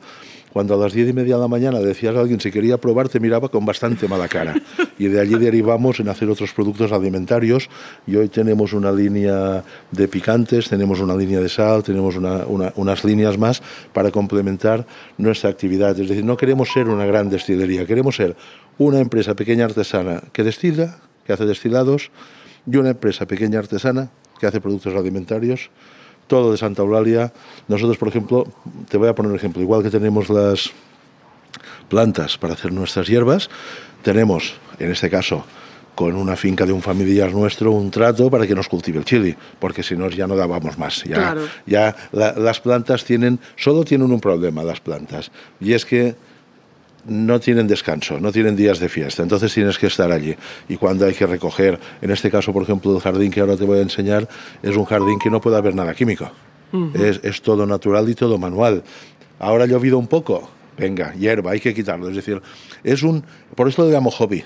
cuando 0.53 0.75
a 0.75 0.77
las 0.77 0.93
diez 0.93 1.09
y 1.09 1.13
media 1.13 1.35
de 1.35 1.41
la 1.41 1.47
mañana 1.47 1.79
decías 1.79 2.15
a 2.15 2.19
alguien 2.19 2.39
si 2.39 2.51
quería 2.51 2.77
probar, 2.77 3.09
te 3.09 3.19
miraba 3.19 3.49
con 3.49 3.65
bastante 3.65 4.07
mala 4.07 4.27
cara. 4.27 4.53
Y 4.99 5.07
de 5.07 5.19
allí 5.19 5.33
derivamos 5.35 5.99
en 5.99 6.09
hacer 6.09 6.29
otros 6.29 6.53
productos 6.53 6.91
alimentarios. 6.91 7.69
Y 8.05 8.15
hoy 8.15 8.29
tenemos 8.29 8.71
una 8.73 8.91
línea 8.91 9.63
de 9.91 10.07
picantes, 10.07 10.69
tenemos 10.69 10.99
una 10.99 11.15
línea 11.15 11.39
de 11.39 11.49
sal, 11.49 11.81
tenemos 11.81 12.15
unas 12.15 13.03
líneas 13.03 13.37
más 13.39 13.63
para 13.93 14.11
complementar 14.11 14.85
nuestra 15.17 15.49
actividad. 15.49 15.99
Es 15.99 16.07
decir, 16.07 16.23
no 16.23 16.37
queremos 16.37 16.71
ser 16.71 16.87
una 16.87 17.05
gran 17.05 17.31
destilería, 17.31 17.87
queremos 17.87 18.15
ser 18.15 18.35
una 18.77 18.99
empresa 18.99 19.35
pequeña 19.35 19.65
artesana 19.65 20.21
que 20.31 20.43
destila, 20.43 20.99
que 21.25 21.33
hace 21.33 21.45
destilados, 21.45 22.11
y 22.71 22.77
una 22.77 22.91
empresa 22.91 23.25
pequeña 23.25 23.57
artesana 23.57 24.11
que 24.39 24.45
hace 24.45 24.61
productos 24.61 24.93
alimentarios 24.93 25.71
todo 26.27 26.51
de 26.51 26.57
Santa 26.57 26.81
Eulalia. 26.81 27.33
Nosotros, 27.67 27.97
por 27.97 28.07
ejemplo, 28.07 28.47
te 28.89 28.97
voy 28.97 29.07
a 29.07 29.15
poner 29.15 29.31
un 29.31 29.37
ejemplo, 29.37 29.61
igual 29.61 29.83
que 29.83 29.89
tenemos 29.89 30.29
las 30.29 30.71
plantas 31.89 32.37
para 32.37 32.53
hacer 32.53 32.71
nuestras 32.71 33.07
hierbas, 33.07 33.49
tenemos, 34.01 34.55
en 34.79 34.91
este 34.91 35.09
caso, 35.09 35.45
con 35.95 36.15
una 36.15 36.35
finca 36.35 36.65
de 36.65 36.73
un 36.73 36.81
familiar 36.81 37.31
nuestro 37.31 37.71
un 37.71 37.91
trato 37.91 38.29
para 38.29 38.47
que 38.47 38.55
nos 38.55 38.67
cultive 38.67 38.97
el 38.97 39.05
chili, 39.05 39.35
porque 39.59 39.83
si 39.83 39.95
no 39.95 40.09
ya 40.09 40.27
no 40.27 40.35
dábamos 40.35 40.77
más. 40.77 41.03
Ya, 41.03 41.35
ya 41.65 41.95
las 42.11 42.59
plantas 42.59 43.05
tienen, 43.05 43.39
solo 43.55 43.83
tienen 43.83 44.11
un 44.11 44.19
problema 44.19 44.63
las 44.63 44.79
plantas, 44.79 45.31
y 45.59 45.73
es 45.73 45.85
que 45.85 46.15
no 47.07 47.39
tienen 47.39 47.67
descanso, 47.67 48.19
no 48.19 48.31
tienen 48.31 48.55
días 48.55 48.79
de 48.79 48.89
fiesta, 48.89 49.23
entonces 49.23 49.53
tienes 49.53 49.77
que 49.77 49.87
estar 49.87 50.11
allí. 50.11 50.35
Y 50.69 50.77
cuando 50.77 51.05
hay 51.05 51.13
que 51.13 51.25
recoger, 51.25 51.79
en 52.01 52.11
este 52.11 52.31
caso, 52.31 52.53
por 52.53 52.63
ejemplo, 52.63 52.95
el 52.95 53.01
jardín 53.01 53.31
que 53.31 53.41
ahora 53.41 53.57
te 53.57 53.65
voy 53.65 53.79
a 53.79 53.81
enseñar, 53.81 54.27
es 54.61 54.75
un 54.75 54.85
jardín 54.85 55.19
que 55.19 55.29
no 55.29 55.41
puede 55.41 55.57
haber 55.57 55.75
nada 55.75 55.93
químico. 55.93 56.31
es, 56.93 57.41
todo 57.41 57.65
natural 57.65 58.09
y 58.09 58.15
todo 58.15 58.37
manual. 58.37 58.83
Ahora 59.39 59.65
ha 59.65 59.67
llovido 59.67 59.97
un 59.97 60.07
poco, 60.07 60.49
venga, 60.77 61.13
hierba, 61.13 61.51
hay 61.51 61.59
que 61.59 61.73
quitarlo. 61.73 62.09
Es 62.09 62.15
decir, 62.15 62.41
es 62.83 63.03
un, 63.03 63.23
por 63.55 63.67
esto 63.67 63.83
lo 63.83 63.91
llamo 63.91 64.09
hobby, 64.09 64.43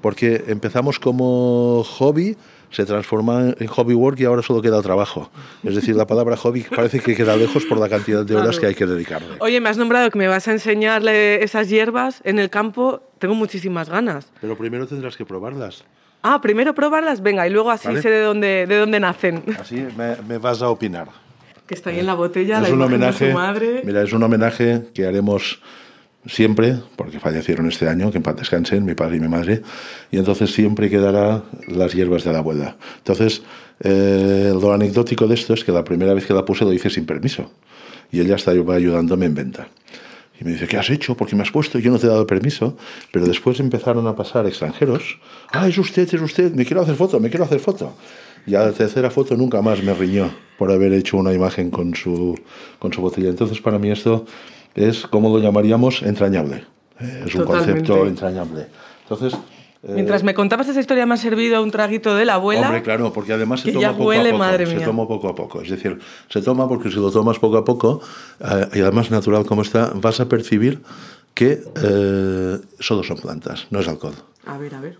porque 0.00 0.44
empezamos 0.48 0.98
como 0.98 1.84
hobby 1.84 2.36
se 2.72 2.84
transforma 2.84 3.54
en 3.58 3.66
hobby 3.68 3.94
work 3.94 4.18
y 4.20 4.24
ahora 4.24 4.42
solo 4.42 4.60
queda 4.62 4.82
trabajo. 4.82 5.30
Es 5.62 5.74
decir, 5.74 5.94
la 5.94 6.06
palabra 6.06 6.36
hobby 6.36 6.62
parece 6.74 7.00
que 7.00 7.14
queda 7.14 7.36
lejos 7.36 7.64
por 7.66 7.78
la 7.78 7.88
cantidad 7.88 8.24
de 8.24 8.34
horas 8.34 8.58
que 8.58 8.66
hay 8.66 8.74
que 8.74 8.86
dedicarle. 8.86 9.36
Oye, 9.38 9.60
me 9.60 9.68
has 9.68 9.76
nombrado 9.76 10.10
que 10.10 10.18
me 10.18 10.26
vas 10.26 10.48
a 10.48 10.52
enseñarle 10.52 11.44
esas 11.44 11.68
hierbas 11.68 12.22
en 12.24 12.38
el 12.38 12.50
campo. 12.50 13.02
Tengo 13.18 13.34
muchísimas 13.34 13.88
ganas. 13.88 14.32
Pero 14.40 14.56
primero 14.56 14.86
tendrás 14.86 15.16
que 15.16 15.24
probarlas. 15.24 15.84
Ah, 16.22 16.40
primero 16.40 16.74
probarlas, 16.74 17.20
venga, 17.20 17.46
y 17.48 17.50
luego 17.50 17.70
así 17.70 17.88
sé 18.00 18.08
de 18.08 18.22
dónde, 18.22 18.66
de 18.66 18.78
dónde 18.78 19.00
nacen. 19.00 19.42
Así 19.60 19.84
me, 19.96 20.38
vas 20.38 20.62
a 20.62 20.68
opinar. 20.68 21.08
Que 21.66 21.74
está 21.74 21.90
ahí 21.90 21.98
en 21.98 22.06
la 22.06 22.14
botella, 22.14 22.58
es 22.58 22.68
la 22.68 22.74
un 22.74 22.82
homenaje, 22.82 23.24
de 23.24 23.30
su 23.32 23.36
madre. 23.36 23.82
Mira, 23.84 24.02
es 24.02 24.12
un 24.12 24.22
homenaje 24.22 24.84
que 24.94 25.06
haremos 25.06 25.60
siempre, 26.26 26.76
porque 26.96 27.20
fallecieron 27.20 27.68
este 27.68 27.88
año, 27.88 28.10
que 28.10 28.18
en 28.18 28.22
paz 28.22 28.36
descansen, 28.36 28.84
mi 28.84 28.94
padre 28.94 29.16
y 29.16 29.20
mi 29.20 29.28
madre, 29.28 29.62
y 30.10 30.18
entonces 30.18 30.52
siempre 30.52 30.88
quedará 30.88 31.42
las 31.68 31.92
hierbas 31.92 32.24
de 32.24 32.32
la 32.32 32.38
abuela. 32.38 32.76
Entonces, 32.98 33.42
eh, 33.80 34.52
lo 34.60 34.72
anecdótico 34.72 35.26
de 35.26 35.34
esto 35.34 35.54
es 35.54 35.64
que 35.64 35.72
la 35.72 35.84
primera 35.84 36.14
vez 36.14 36.26
que 36.26 36.34
la 36.34 36.44
puse 36.44 36.64
lo 36.64 36.72
hice 36.72 36.90
sin 36.90 37.06
permiso, 37.06 37.50
y 38.10 38.20
ella 38.20 38.36
estaba 38.36 38.74
ayudándome 38.74 39.26
en 39.26 39.34
venta. 39.34 39.68
Y 40.42 40.44
me 40.44 40.52
dice, 40.52 40.66
¿qué 40.66 40.76
has 40.76 40.90
hecho? 40.90 41.16
¿Por 41.16 41.28
qué 41.28 41.36
me 41.36 41.42
has 41.42 41.50
puesto? 41.50 41.78
Yo 41.78 41.92
no 41.92 41.98
te 41.98 42.06
he 42.06 42.10
dado 42.10 42.26
permiso. 42.26 42.76
Pero 43.12 43.26
después 43.26 43.60
empezaron 43.60 44.06
a 44.08 44.16
pasar 44.16 44.44
extranjeros. 44.46 45.18
Ah, 45.52 45.68
es 45.68 45.78
usted, 45.78 46.12
es 46.12 46.20
usted, 46.20 46.52
me 46.52 46.64
quiero 46.64 46.82
hacer 46.82 46.96
foto, 46.96 47.20
me 47.20 47.30
quiero 47.30 47.44
hacer 47.44 47.60
foto. 47.60 47.94
Y 48.44 48.56
a 48.56 48.64
la 48.64 48.72
tercera 48.72 49.08
foto 49.08 49.36
nunca 49.36 49.62
más 49.62 49.82
me 49.84 49.94
riñó 49.94 50.30
por 50.58 50.72
haber 50.72 50.92
hecho 50.94 51.16
una 51.16 51.32
imagen 51.32 51.70
con 51.70 51.94
su, 51.94 52.36
con 52.80 52.92
su 52.92 53.00
botella. 53.00 53.28
Entonces, 53.28 53.60
para 53.60 53.78
mí 53.78 53.90
esto 53.90 54.26
es, 54.74 55.06
como 55.06 55.28
lo 55.28 55.42
llamaríamos, 55.42 56.02
entrañable. 56.02 56.64
Eh, 57.00 57.24
es 57.26 57.34
un 57.34 57.44
concepto 57.44 58.06
entrañable. 58.06 58.66
Entonces, 59.02 59.34
eh, 59.82 59.92
Mientras 59.94 60.22
me 60.22 60.34
contabas 60.34 60.68
esa 60.68 60.80
historia 60.80 61.06
me 61.06 61.14
ha 61.14 61.16
servido 61.16 61.62
un 61.62 61.70
traguito 61.70 62.14
de 62.14 62.24
la 62.24 62.34
abuela. 62.34 62.66
Hombre, 62.66 62.82
claro, 62.82 63.12
porque 63.12 63.32
además 63.32 63.60
se 63.60 63.72
toma 63.72 63.96
poco 63.96 64.12
a 64.12 64.22
poco. 64.22 64.38
Madre 64.38 64.66
se 64.66 64.80
toma 64.80 65.08
poco 65.08 65.28
a 65.28 65.34
poco. 65.34 65.62
Es 65.62 65.70
decir, 65.70 65.98
se 66.28 66.42
toma 66.42 66.68
porque 66.68 66.90
si 66.90 66.96
lo 66.96 67.10
tomas 67.10 67.38
poco 67.38 67.56
a 67.56 67.64
poco, 67.64 68.00
eh, 68.40 68.68
y 68.74 68.80
además 68.80 69.10
natural 69.10 69.44
como 69.44 69.62
está, 69.62 69.92
vas 69.94 70.20
a 70.20 70.28
percibir 70.28 70.82
que 71.34 71.62
solo 72.78 73.02
son 73.02 73.16
plantas, 73.16 73.66
no 73.70 73.80
es 73.80 73.88
alcohol. 73.88 74.14
A 74.46 74.58
ver, 74.58 74.74
a 74.74 74.80
ver. 74.80 74.98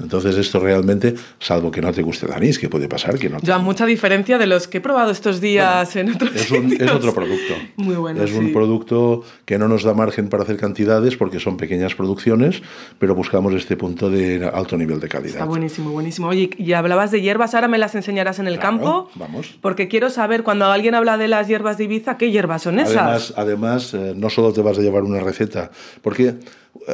Entonces 0.00 0.36
esto 0.36 0.58
realmente, 0.60 1.14
salvo 1.38 1.70
que 1.70 1.80
no 1.80 1.92
te 1.92 2.02
guste 2.02 2.26
el 2.26 2.32
anís, 2.32 2.58
que 2.58 2.68
puede 2.68 2.88
pasar, 2.88 3.18
que 3.18 3.28
no. 3.28 3.38
Ya 3.42 3.58
mucha 3.58 3.86
diferencia 3.86 4.38
de 4.38 4.46
los 4.46 4.68
que 4.68 4.78
he 4.78 4.80
probado 4.80 5.10
estos 5.10 5.40
días 5.40 5.94
en 5.96 6.12
otros 6.14 6.34
es, 6.34 6.50
un, 6.50 6.70
sitios. 6.70 6.88
es 6.88 6.96
otro 6.96 7.14
producto. 7.14 7.54
Muy 7.76 7.96
bueno. 7.96 8.22
Es 8.22 8.32
un 8.32 8.46
sí. 8.46 8.52
producto 8.52 9.22
que 9.44 9.58
no 9.58 9.68
nos 9.68 9.82
da 9.82 9.94
margen 9.94 10.28
para 10.28 10.42
hacer 10.42 10.56
cantidades 10.56 11.16
porque 11.16 11.40
son 11.40 11.56
pequeñas 11.56 11.94
producciones, 11.94 12.62
pero 12.98 13.14
buscamos 13.14 13.54
este 13.54 13.76
punto 13.76 14.10
de 14.10 14.50
alto 14.52 14.76
nivel 14.76 15.00
de 15.00 15.08
calidad. 15.08 15.34
Está 15.34 15.44
buenísimo, 15.44 15.90
buenísimo. 15.90 16.28
Oye, 16.28 16.50
y 16.56 16.72
hablabas 16.72 17.10
de 17.10 17.20
hierbas, 17.20 17.54
ahora 17.54 17.68
me 17.68 17.78
las 17.78 17.94
enseñarás 17.94 18.38
en 18.38 18.46
el 18.46 18.58
Claro, 18.58 18.78
campo. 18.78 19.10
vamos. 19.14 19.58
Porque 19.60 19.88
quiero 19.88 20.10
saber, 20.10 20.42
cuando 20.42 20.66
alguien 20.66 20.94
habla 20.94 21.16
de 21.16 21.28
las 21.28 21.48
hierbas 21.48 21.78
de 21.78 21.84
Ibiza, 21.84 22.16
¿qué 22.16 22.30
hierbas 22.30 22.62
son 22.62 22.78
esas? 22.78 22.96
Además, 22.96 23.34
además 23.36 23.94
eh, 23.94 24.12
no 24.16 24.30
solo 24.30 24.52
te 24.52 24.62
vas 24.62 24.78
a 24.78 24.82
llevar 24.82 25.02
una 25.02 25.20
receta, 25.20 25.70
porque 26.02 26.36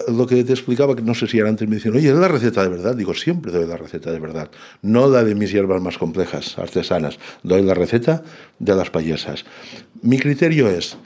lo 0.09 0.27
que 0.27 0.43
te 0.45 0.53
explicaba, 0.53 0.97
que 0.97 1.03
no 1.03 1.15
sé 1.15 1.27
si 1.27 1.39
era 1.39 1.49
antes 1.49 1.69
me 1.69 1.77
decían, 1.77 1.95
oye, 1.95 2.09
¿es 2.09 2.15
la 2.15 2.29
receta 2.29 2.63
de 2.63 2.69
verdad? 2.69 2.95
Digo, 2.95 3.15
siempre 3.15 3.53
doy 3.53 3.67
la 3.67 3.77
receta 3.77 4.11
de 4.11 4.19
verdad. 4.19 4.51
No 4.83 5.09
la 5.09 5.25
de 5.25 5.35
mis 5.35 5.53
hierbas 5.53 5.81
más 5.81 5.99
complejas, 5.99 6.59
artesanas. 6.59 7.19
Doy 7.43 7.63
la 7.63 7.75
receta 7.75 8.23
de 8.59 8.75
las 8.75 8.91
payesas. 8.91 9.45
Mi 10.03 10.19
criterio 10.19 10.69
es, 10.69 10.97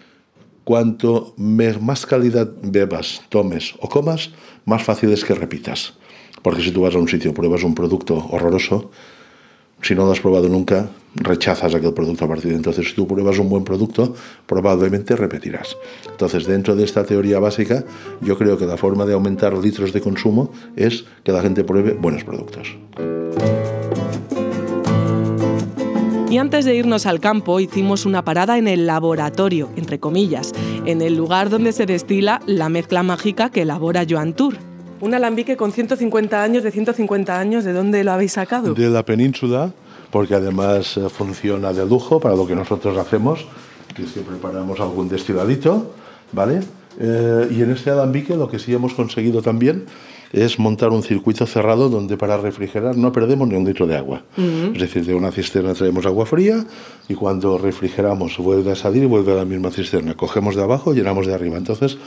cuanto 0.65 1.35
más 1.37 2.07
calidad 2.07 2.49
bebas, 2.63 3.23
tomes 3.29 3.75
o 3.81 3.89
comas, 3.89 4.31
más 4.65 4.83
fácil 4.83 5.13
es 5.13 5.25
que 5.25 5.35
repitas. 5.35 5.95
Porque 6.43 6.63
si 6.63 6.71
tú 6.71 6.83
vas 6.83 6.95
a 6.95 6.99
un 6.99 7.09
sitio, 7.09 7.35
pruebas 7.35 7.65
un 7.65 7.75
producto 7.75 8.15
horroroso, 8.31 8.91
si 9.83 9.95
no 9.95 10.05
lo 10.05 10.13
has 10.13 10.21
probado 10.21 10.49
nunca, 10.49 10.91
rechazas 11.15 11.75
aquel 11.75 11.93
producto 11.93 12.25
a 12.25 12.29
partir 12.29 12.51
de 12.51 12.57
entonces. 12.57 12.89
Si 12.89 12.95
tú 12.95 13.07
pruebas 13.07 13.39
un 13.39 13.49
buen 13.49 13.65
producto, 13.65 14.15
probablemente 14.47 15.17
repetirás. 15.17 15.77
Entonces, 16.11 16.47
dentro 16.47 16.77
de 16.77 16.85
esta 16.85 17.05
teoría 17.05 17.39
básica, 17.39 17.85
yo 18.21 18.37
creo 18.39 18.59
que 18.59 18.67
la 18.67 18.77
forma 18.77 19.07
de 19.07 19.15
aumentar 19.15 19.57
litros 19.57 19.93
de 19.93 20.01
consumo 20.01 20.53
es 20.77 21.05
que 21.25 21.33
la 21.33 21.43
gente 21.43 21.65
pruebe 21.65 21.93
buenos 21.95 22.25
productos. 22.25 22.77
Y 26.31 26.39
antes 26.39 26.65
de 26.65 26.77
irnos 26.77 27.07
al 27.07 27.19
campo, 27.19 27.59
hicimos 27.59 28.07
una 28.07 28.25
parada 28.25 28.57
en 28.57 28.69
el 28.69 28.87
laboratorio, 28.87 29.69
entre 29.75 29.99
comillas, 29.99 30.53
en 30.87 31.03
el 31.03 31.17
lugar 31.17 31.51
donde 31.51 31.73
se 31.73 31.87
destila 31.87 32.41
la 32.47 32.69
mezcla 32.69 33.03
mágica 33.03 33.51
que 33.51 33.63
elabora 33.63 34.07
Joan 34.09 34.35
Tour. 34.35 34.70
Un 35.01 35.15
alambique 35.15 35.57
con 35.57 35.73
150 35.73 36.43
años, 36.43 36.63
de 36.63 36.71
150 36.71 37.39
años, 37.39 37.65
¿de 37.65 37.73
dónde 37.73 38.05
lo 38.05 38.13
habéis 38.13 38.33
sacado? 38.33 38.75
De 38.75 38.91
la 38.91 39.05
península, 39.05 39.73
porque 40.11 40.35
además 40.35 40.97
eh, 40.97 41.09
funciona 41.09 41.73
de 41.73 41.87
lujo 41.87 42.21
para 42.21 42.37
lo 42.37 42.47
que 42.47 42.55
nosotros 42.55 42.97
hacemos, 42.99 43.47
que 43.95 44.05
es 44.05 44.13
que 44.13 44.21
preparamos 44.21 44.79
algún 44.81 45.09
destiladito, 45.09 45.93
¿vale? 46.33 46.61
Eh, 46.99 47.49
y 47.51 47.63
en 47.63 47.71
este 47.71 47.91
alambique 47.91 48.37
lo 48.37 48.51
que 48.51 48.59
sí 48.59 48.75
hemos 48.75 48.93
conseguido 48.93 49.41
también 49.41 49.87
es 50.33 50.59
montar 50.59 50.91
un 50.91 51.03
circuito 51.03 51.47
cerrado 51.47 51.89
donde 51.89 52.17
para 52.17 52.37
refrigerar 52.37 52.97
no 52.97 53.13
perdemos 53.13 53.49
ni 53.49 53.57
un 53.57 53.65
litro 53.65 53.87
de 53.87 53.97
agua. 53.97 54.23
Es 54.37 54.81
decir, 54.81 55.05
de 55.05 55.15
una 55.15 55.33
cisterna 55.33 55.75
traemos 55.75 56.07
agua 56.07 56.25
fría 56.25 56.65
y 57.09 57.15
cuando 57.15 57.59
refrigeramos 57.59 58.39
vuelve 58.39 58.71
a 58.71 58.77
salir 58.77 59.03
y 59.03 59.07
vuelve 59.07 59.33
a 59.33 59.37
la 59.37 59.45
misma 59.45 59.71
cisterna. 59.71 60.15
Cogemos 60.15 60.55
de 60.55 60.63
abajo, 60.63 60.93
llenamos 60.93 61.27
de 61.27 61.35
arriba. 61.35 61.57
Entonces, 61.57 61.99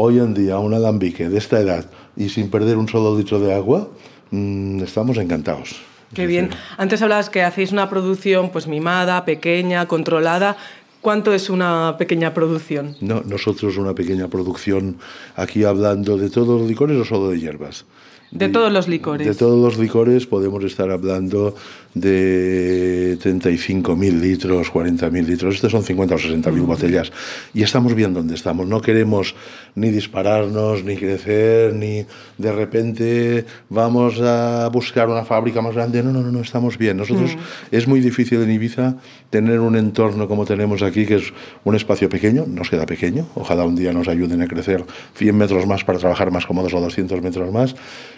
hoy 0.00 0.20
en 0.20 0.32
día 0.32 0.58
un 0.60 0.74
alambique 0.74 1.28
de 1.28 1.38
esta 1.38 1.58
edad 1.58 1.84
y 2.16 2.28
sin 2.28 2.50
perder 2.50 2.76
un 2.76 2.88
solo 2.88 3.18
litro 3.18 3.40
de 3.40 3.52
agua, 3.52 3.88
mm, 4.30 4.80
estamos 4.84 5.16
encantados. 5.18 5.74
Qué 6.14 6.26
bien. 6.26 6.50
Antes 6.76 7.02
hablabas 7.02 7.28
que 7.28 7.42
hacéis 7.42 7.72
una 7.72 7.90
producción 7.90 8.50
pues 8.50 8.68
mimada, 8.68 9.24
pequeña, 9.24 9.86
controlada. 9.88 10.56
¿Cuánto 11.00 11.34
es 11.34 11.50
una 11.50 11.96
pequeña 11.98 12.32
producción? 12.32 12.96
No, 13.00 13.22
nosotros 13.26 13.76
una 13.76 13.94
pequeña 13.94 14.28
producción 14.28 14.98
aquí 15.34 15.64
hablando 15.64 16.16
de 16.16 16.30
todos 16.30 16.60
los 16.60 16.68
licores 16.68 16.96
o 16.96 17.04
solo 17.04 17.30
de 17.30 17.40
hierbas. 17.40 17.84
De 18.30 18.48
todos 18.48 18.70
los 18.70 18.88
licores. 18.88 19.26
De 19.26 19.34
todos 19.34 19.58
los 19.58 19.78
licores 19.78 20.26
podemos 20.26 20.62
estar 20.62 20.90
hablando 20.90 21.54
de 21.94 23.18
35.000 23.22 24.20
litros, 24.20 24.72
40.000 24.72 25.26
litros. 25.26 25.54
Estos 25.56 25.72
son 25.72 25.82
50 25.82 26.14
o 26.14 26.18
60.000 26.18 26.66
botellas. 26.66 27.12
Y 27.54 27.62
estamos 27.62 27.94
bien 27.94 28.14
donde 28.14 28.34
estamos. 28.34 28.66
No 28.66 28.80
queremos 28.80 29.34
ni 29.74 29.90
dispararnos, 29.90 30.84
ni 30.84 30.96
crecer, 30.96 31.74
ni 31.74 32.04
de 32.36 32.52
repente 32.52 33.44
vamos 33.68 34.20
a 34.20 34.68
buscar 34.72 35.08
una 35.08 35.24
fábrica 35.24 35.60
más 35.62 35.74
grande. 35.74 36.02
No, 36.02 36.12
no, 36.12 36.20
no, 36.20 36.32
no 36.32 36.40
estamos 36.40 36.78
bien. 36.78 36.96
Nosotros 36.96 37.36
es 37.70 37.86
muy 37.86 38.00
difícil 38.00 38.42
en 38.42 38.50
Ibiza 38.50 38.96
tener 39.30 39.60
un 39.60 39.76
entorno 39.76 40.28
como 40.28 40.44
tenemos 40.44 40.82
aquí, 40.82 41.06
que 41.06 41.16
es 41.16 41.32
un 41.64 41.74
espacio 41.74 42.08
pequeño. 42.08 42.44
Nos 42.46 42.70
queda 42.70 42.86
pequeño. 42.86 43.26
Ojalá 43.34 43.64
un 43.64 43.76
día 43.76 43.92
nos 43.92 44.08
ayuden 44.08 44.42
a 44.42 44.48
crecer 44.48 44.84
100 45.14 45.36
metros 45.36 45.66
más 45.66 45.84
para 45.84 45.98
trabajar 45.98 46.30
más 46.30 46.46
cómodos 46.46 46.74
o 46.74 46.80
200 46.80 47.22
metros 47.22 47.52
más. 47.52 47.74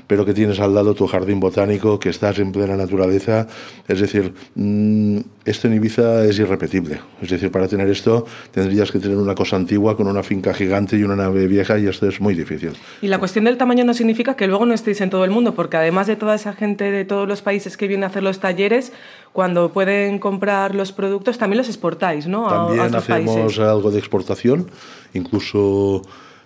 Pero 0.06 0.24
que 0.24 0.34
tienes 0.34 0.60
al 0.60 0.74
lado 0.74 0.94
tu 0.94 1.06
jardín 1.06 1.40
botánico, 1.40 1.98
que 1.98 2.08
estás 2.08 2.38
en 2.38 2.52
plena 2.52 2.76
naturaleza. 2.76 3.46
Es 3.88 4.00
decir, 4.00 4.32
mm, 4.54 5.18
esto 5.44 5.66
en 5.68 5.74
Ibiza 5.74 6.24
es 6.24 6.38
irrepetible. 6.38 7.00
Es 7.20 7.30
decir, 7.30 7.50
para 7.50 7.66
tener 7.66 7.88
esto 7.88 8.24
tendrías 8.52 8.92
que 8.92 8.98
tener 9.00 9.16
una 9.16 9.34
cosa 9.34 9.56
antigua 9.56 9.96
con 9.96 10.06
una 10.06 10.22
finca 10.22 10.54
gigante 10.54 10.96
y 10.96 11.02
una 11.02 11.16
nave 11.16 11.46
vieja 11.48 11.78
y 11.78 11.86
esto 11.86 12.06
es 12.08 12.20
muy 12.20 12.34
difícil. 12.34 12.72
Y 13.02 13.08
la 13.08 13.18
cuestión 13.18 13.44
del 13.46 13.56
tamaño 13.56 13.84
no 13.84 13.94
significa 13.94 14.36
que 14.36 14.46
luego 14.46 14.64
no 14.66 14.74
estéis 14.74 15.00
en 15.00 15.10
todo 15.10 15.24
el 15.24 15.30
mundo, 15.30 15.54
porque 15.54 15.76
además 15.76 16.06
de 16.06 16.16
toda 16.16 16.34
esa 16.36 16.52
gente 16.52 16.90
de 16.90 17.04
todos 17.04 17.26
los 17.26 17.42
países 17.42 17.76
que 17.76 17.88
viene 17.88 18.04
a 18.04 18.08
hacer 18.08 18.22
los 18.22 18.38
talleres, 18.38 18.92
cuando 19.32 19.72
pueden 19.72 20.18
comprar 20.18 20.74
los 20.74 20.92
productos, 20.92 21.38
también 21.38 21.58
los 21.58 21.68
exportáis, 21.68 22.26
¿no? 22.26 22.48
A- 22.48 22.50
a, 22.50 22.66
También 22.66 22.80
otros 22.86 23.02
hacemos 23.02 23.36
países. 23.36 23.58
algo 23.60 23.90
de 23.90 23.98
exportación. 23.98 24.66
Incluso 25.14 26.02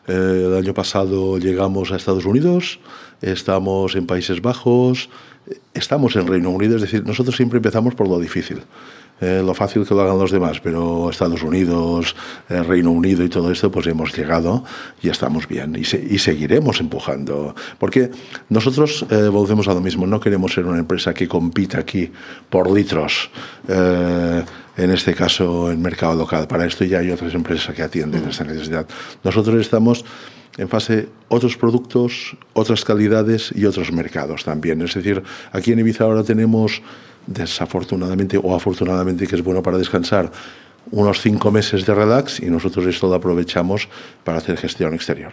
eh, 0.06 0.44
el 0.49 0.54
año 0.56 0.75
pasado 0.75 1.38
llegamos 1.38 1.92
a 1.92 1.97
Estados 1.97 2.25
Unidos, 2.26 2.80
estamos 3.23 3.94
en 3.97 4.06
Países 4.06 4.42
Bajos, 4.42 5.09
estamos 5.72 6.16
en 6.16 6.26
Reino 6.26 6.50
Unido. 6.50 6.76
Es 6.76 6.82
decir, 6.82 7.04
nosotros 7.06 7.36
siempre 7.36 7.58
empezamos 7.58 7.94
por 7.94 8.08
lo 8.08 8.18
difícil. 8.18 8.62
Eh, 9.20 9.42
lo 9.46 9.54
fácil 9.54 9.86
que 9.86 9.94
lo 9.94 10.00
hagan 10.02 10.18
los 10.18 10.32
demás, 10.32 10.58
pero 10.60 11.08
Estados 11.08 11.42
Unidos, 11.44 12.16
eh, 12.48 12.64
Reino 12.64 12.90
Unido 12.90 13.22
y 13.22 13.28
todo 13.28 13.52
esto, 13.52 13.70
pues 13.70 13.86
hemos 13.86 14.12
llegado 14.16 14.64
y 15.02 15.08
estamos 15.08 15.46
bien 15.46 15.76
y, 15.78 15.84
se- 15.84 16.04
y 16.04 16.18
seguiremos 16.18 16.80
empujando. 16.80 17.54
Porque 17.78 18.10
nosotros 18.48 19.06
eh, 19.10 19.28
volvemos 19.28 19.68
a 19.68 19.74
lo 19.74 19.80
mismo, 19.80 20.04
no 20.08 20.18
queremos 20.18 20.52
ser 20.52 20.66
una 20.66 20.80
empresa 20.80 21.14
que 21.14 21.28
compita 21.28 21.78
aquí 21.78 22.10
por 22.50 22.68
litros, 22.68 23.30
eh, 23.68 24.44
en 24.76 24.90
este 24.90 25.14
caso 25.14 25.70
en 25.70 25.80
mercado 25.80 26.16
local. 26.16 26.48
Para 26.48 26.66
esto 26.66 26.84
ya 26.84 26.98
hay 26.98 27.12
otras 27.12 27.34
empresas 27.34 27.72
que 27.72 27.82
atienden 27.84 28.26
esta 28.28 28.42
necesidad. 28.42 28.84
Nosotros 29.22 29.60
estamos 29.60 30.04
en 30.56 30.68
fase 30.68 31.08
otros 31.28 31.56
productos, 31.56 32.37
otras 32.52 32.84
calidades 32.84 33.52
y 33.54 33.64
otros 33.64 33.92
mercados 33.92 34.44
también. 34.44 34.82
Es 34.82 34.94
decir, 34.94 35.23
aquí 35.52 35.73
en 35.73 35.80
Ibiza 35.80 36.04
ahora 36.04 36.23
tenemos, 36.23 36.82
desafortunadamente 37.26 38.38
o 38.38 38.54
afortunadamente, 38.54 39.26
que 39.26 39.37
es 39.37 39.42
bueno 39.42 39.62
para 39.62 39.78
descansar, 39.78 40.30
unos 40.90 41.20
cinco 41.20 41.50
meses 41.50 41.87
de 41.87 41.94
relax 41.94 42.40
y 42.40 42.46
nosotros 42.46 42.87
esto 42.87 43.08
lo 43.08 43.14
aprovechamos 43.14 43.88
para 44.23 44.38
hacer 44.38 44.56
gestión 44.58 44.94
exterior. 44.94 45.32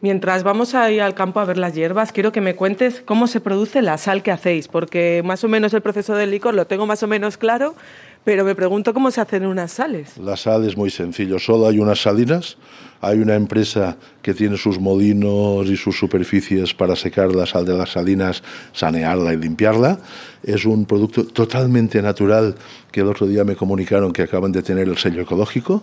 Mientras 0.00 0.42
vamos 0.42 0.74
a 0.74 0.90
ir 0.90 1.00
al 1.00 1.14
campo 1.14 1.38
a 1.38 1.44
ver 1.44 1.56
las 1.58 1.74
hierbas, 1.74 2.10
quiero 2.10 2.32
que 2.32 2.40
me 2.40 2.56
cuentes 2.56 3.02
cómo 3.06 3.28
se 3.28 3.40
produce 3.40 3.82
la 3.82 3.98
sal 3.98 4.24
que 4.24 4.32
hacéis, 4.32 4.66
porque 4.66 5.22
más 5.24 5.44
o 5.44 5.48
menos 5.48 5.72
el 5.74 5.80
proceso 5.80 6.16
del 6.16 6.32
licor 6.32 6.54
lo 6.54 6.66
tengo 6.66 6.86
más 6.86 7.04
o 7.04 7.06
menos 7.06 7.36
claro, 7.36 7.76
pero 8.24 8.44
me 8.44 8.56
pregunto 8.56 8.94
cómo 8.94 9.12
se 9.12 9.20
hacen 9.20 9.46
unas 9.46 9.70
sales. 9.70 10.18
La 10.18 10.36
sal 10.36 10.66
es 10.66 10.76
muy 10.76 10.90
sencillo, 10.90 11.38
solo 11.38 11.68
hay 11.68 11.78
unas 11.78 12.02
salinas, 12.02 12.56
hay 13.02 13.18
una 13.18 13.34
empresa 13.34 13.96
que 14.22 14.32
tiene 14.32 14.56
sus 14.56 14.78
molinos 14.78 15.66
y 15.68 15.76
sus 15.76 15.98
superficies 15.98 16.72
para 16.72 16.94
secar 16.94 17.34
la 17.34 17.46
sal 17.46 17.66
de 17.66 17.74
las 17.74 17.90
salinas, 17.90 18.44
sanearla 18.72 19.34
y 19.34 19.36
limpiarla. 19.38 19.98
Es 20.44 20.64
un 20.64 20.86
producto 20.86 21.24
totalmente 21.24 22.00
natural 22.00 22.54
que 22.92 23.00
el 23.00 23.08
otro 23.08 23.26
día 23.26 23.42
me 23.42 23.56
comunicaron 23.56 24.12
que 24.12 24.22
acaban 24.22 24.52
de 24.52 24.62
tener 24.62 24.88
el 24.88 24.96
sello 24.98 25.22
ecológico. 25.22 25.82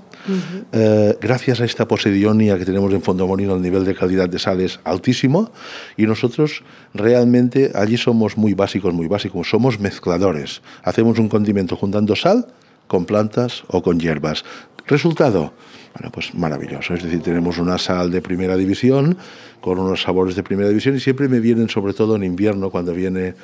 Eh, 0.71 1.17
gracias 1.19 1.59
a 1.59 1.65
esta 1.65 1.85
posidonia 1.89 2.57
que 2.57 2.63
tenemos 2.63 2.93
en 2.93 3.01
Fondo 3.01 3.27
Molino, 3.27 3.55
el 3.55 3.61
nivel 3.61 3.83
de 3.83 3.95
calidad 3.95 4.29
de 4.29 4.39
sal 4.39 4.61
es 4.61 4.79
altísimo 4.85 5.51
y 5.97 6.05
nosotros 6.05 6.63
realmente 6.93 7.71
allí 7.75 7.97
somos 7.97 8.37
muy 8.37 8.53
básicos, 8.53 8.93
muy 8.93 9.07
básicos. 9.07 9.49
Somos 9.49 9.77
mezcladores. 9.77 10.61
Hacemos 10.83 11.19
un 11.19 11.27
condimento 11.27 11.75
juntando 11.75 12.15
sal 12.15 12.47
con 12.87 13.05
plantas 13.05 13.63
o 13.67 13.83
con 13.83 13.99
hierbas. 13.99 14.45
Resultado, 14.87 15.53
bueno, 15.93 16.11
pues 16.11 16.33
maravilloso. 16.35 16.93
Es 16.93 17.03
decir, 17.03 17.21
tenemos 17.21 17.57
una 17.57 17.77
sal 17.77 18.11
de 18.11 18.21
primera 18.21 18.55
división 18.55 19.17
con 19.61 19.79
unos 19.79 20.01
sabores 20.01 20.35
de 20.35 20.43
primera 20.43 20.69
división 20.69 20.95
y 20.95 20.99
siempre 20.99 21.27
me 21.27 21.39
vienen, 21.39 21.69
sobre 21.69 21.93
todo 21.93 22.15
en 22.15 22.23
invierno, 22.23 22.69
cuando 22.69 22.93
viene 22.93 23.35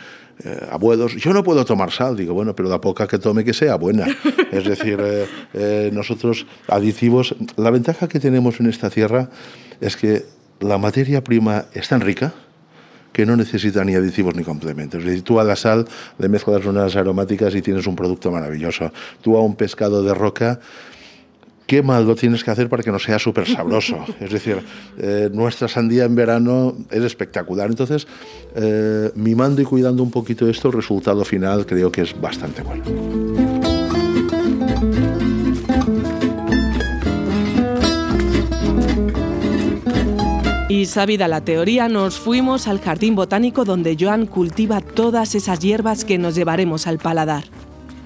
eh, 0.43 0.67
abuelos, 0.71 1.15
yo 1.15 1.33
no 1.33 1.43
puedo 1.43 1.65
tomar 1.65 1.91
sal. 1.91 2.15
Digo, 2.15 2.33
bueno, 2.33 2.55
pero 2.55 2.69
la 2.69 2.79
poca 2.79 3.07
que 3.07 3.19
tome 3.19 3.43
que 3.43 3.53
sea 3.53 3.75
buena. 3.75 4.05
Es 4.51 4.63
decir, 4.63 4.97
eh, 5.01 5.25
eh, 5.53 5.89
nosotros 5.91 6.45
aditivos, 6.67 7.35
la 7.57 7.71
ventaja 7.71 8.07
que 8.07 8.21
tenemos 8.21 8.59
en 8.61 8.67
esta 8.67 8.89
tierra 8.89 9.29
es 9.81 9.97
que 9.97 10.23
la 10.61 10.77
materia 10.77 11.23
prima 11.23 11.65
es 11.73 11.89
tan 11.89 11.99
rica 11.99 12.33
que 13.11 13.25
no 13.25 13.35
necesita 13.35 13.83
ni 13.83 13.95
aditivos 13.95 14.35
ni 14.35 14.43
complementos. 14.43 14.99
Es 14.99 15.05
decir, 15.05 15.23
tú 15.23 15.39
a 15.39 15.43
la 15.43 15.55
sal 15.55 15.85
le 16.17 16.29
mezclas 16.29 16.65
unas 16.65 16.95
aromáticas 16.95 17.53
y 17.55 17.61
tienes 17.61 17.87
un 17.87 17.95
producto 17.95 18.31
maravilloso. 18.31 18.91
Tú 19.21 19.35
a 19.35 19.41
un 19.41 19.55
pescado 19.55 20.03
de 20.03 20.13
roca 20.13 20.59
qué 21.67 21.81
mal 21.81 22.05
lo 22.05 22.15
tienes 22.15 22.43
que 22.43 22.51
hacer 22.51 22.69
para 22.69 22.83
que 22.83 22.91
no 22.91 22.99
sea 22.99 23.19
súper 23.19 23.47
sabroso. 23.47 24.03
Es 24.19 24.31
decir, 24.31 24.61
eh, 24.97 25.29
nuestra 25.31 25.67
sandía 25.67 26.05
en 26.05 26.15
verano 26.15 26.75
es 26.89 27.03
espectacular. 27.03 27.69
Entonces, 27.69 28.07
eh, 28.55 29.11
mimando 29.15 29.61
y 29.61 29.65
cuidando 29.65 30.03
un 30.03 30.11
poquito 30.11 30.49
esto, 30.49 30.69
el 30.69 30.73
resultado 30.73 31.23
final 31.25 31.65
creo 31.65 31.91
que 31.91 32.01
es 32.01 32.19
bastante 32.19 32.61
bueno. 32.61 32.83
Y 40.67 40.87
sabida 40.87 41.27
la 41.27 41.41
teoría, 41.41 41.87
nos 41.87 42.19
fuimos 42.19 42.67
al 42.67 42.81
jardín 42.81 43.15
botánico 43.15 43.63
donde 43.65 43.95
Joan 43.99 44.25
cultiva 44.25 44.81
todas 44.81 45.35
esas 45.35 45.59
hierbas 45.59 46.03
que 46.03 46.17
nos 46.17 46.35
llevaremos 46.35 46.87
al 46.87 46.97
paladar. 46.97 47.45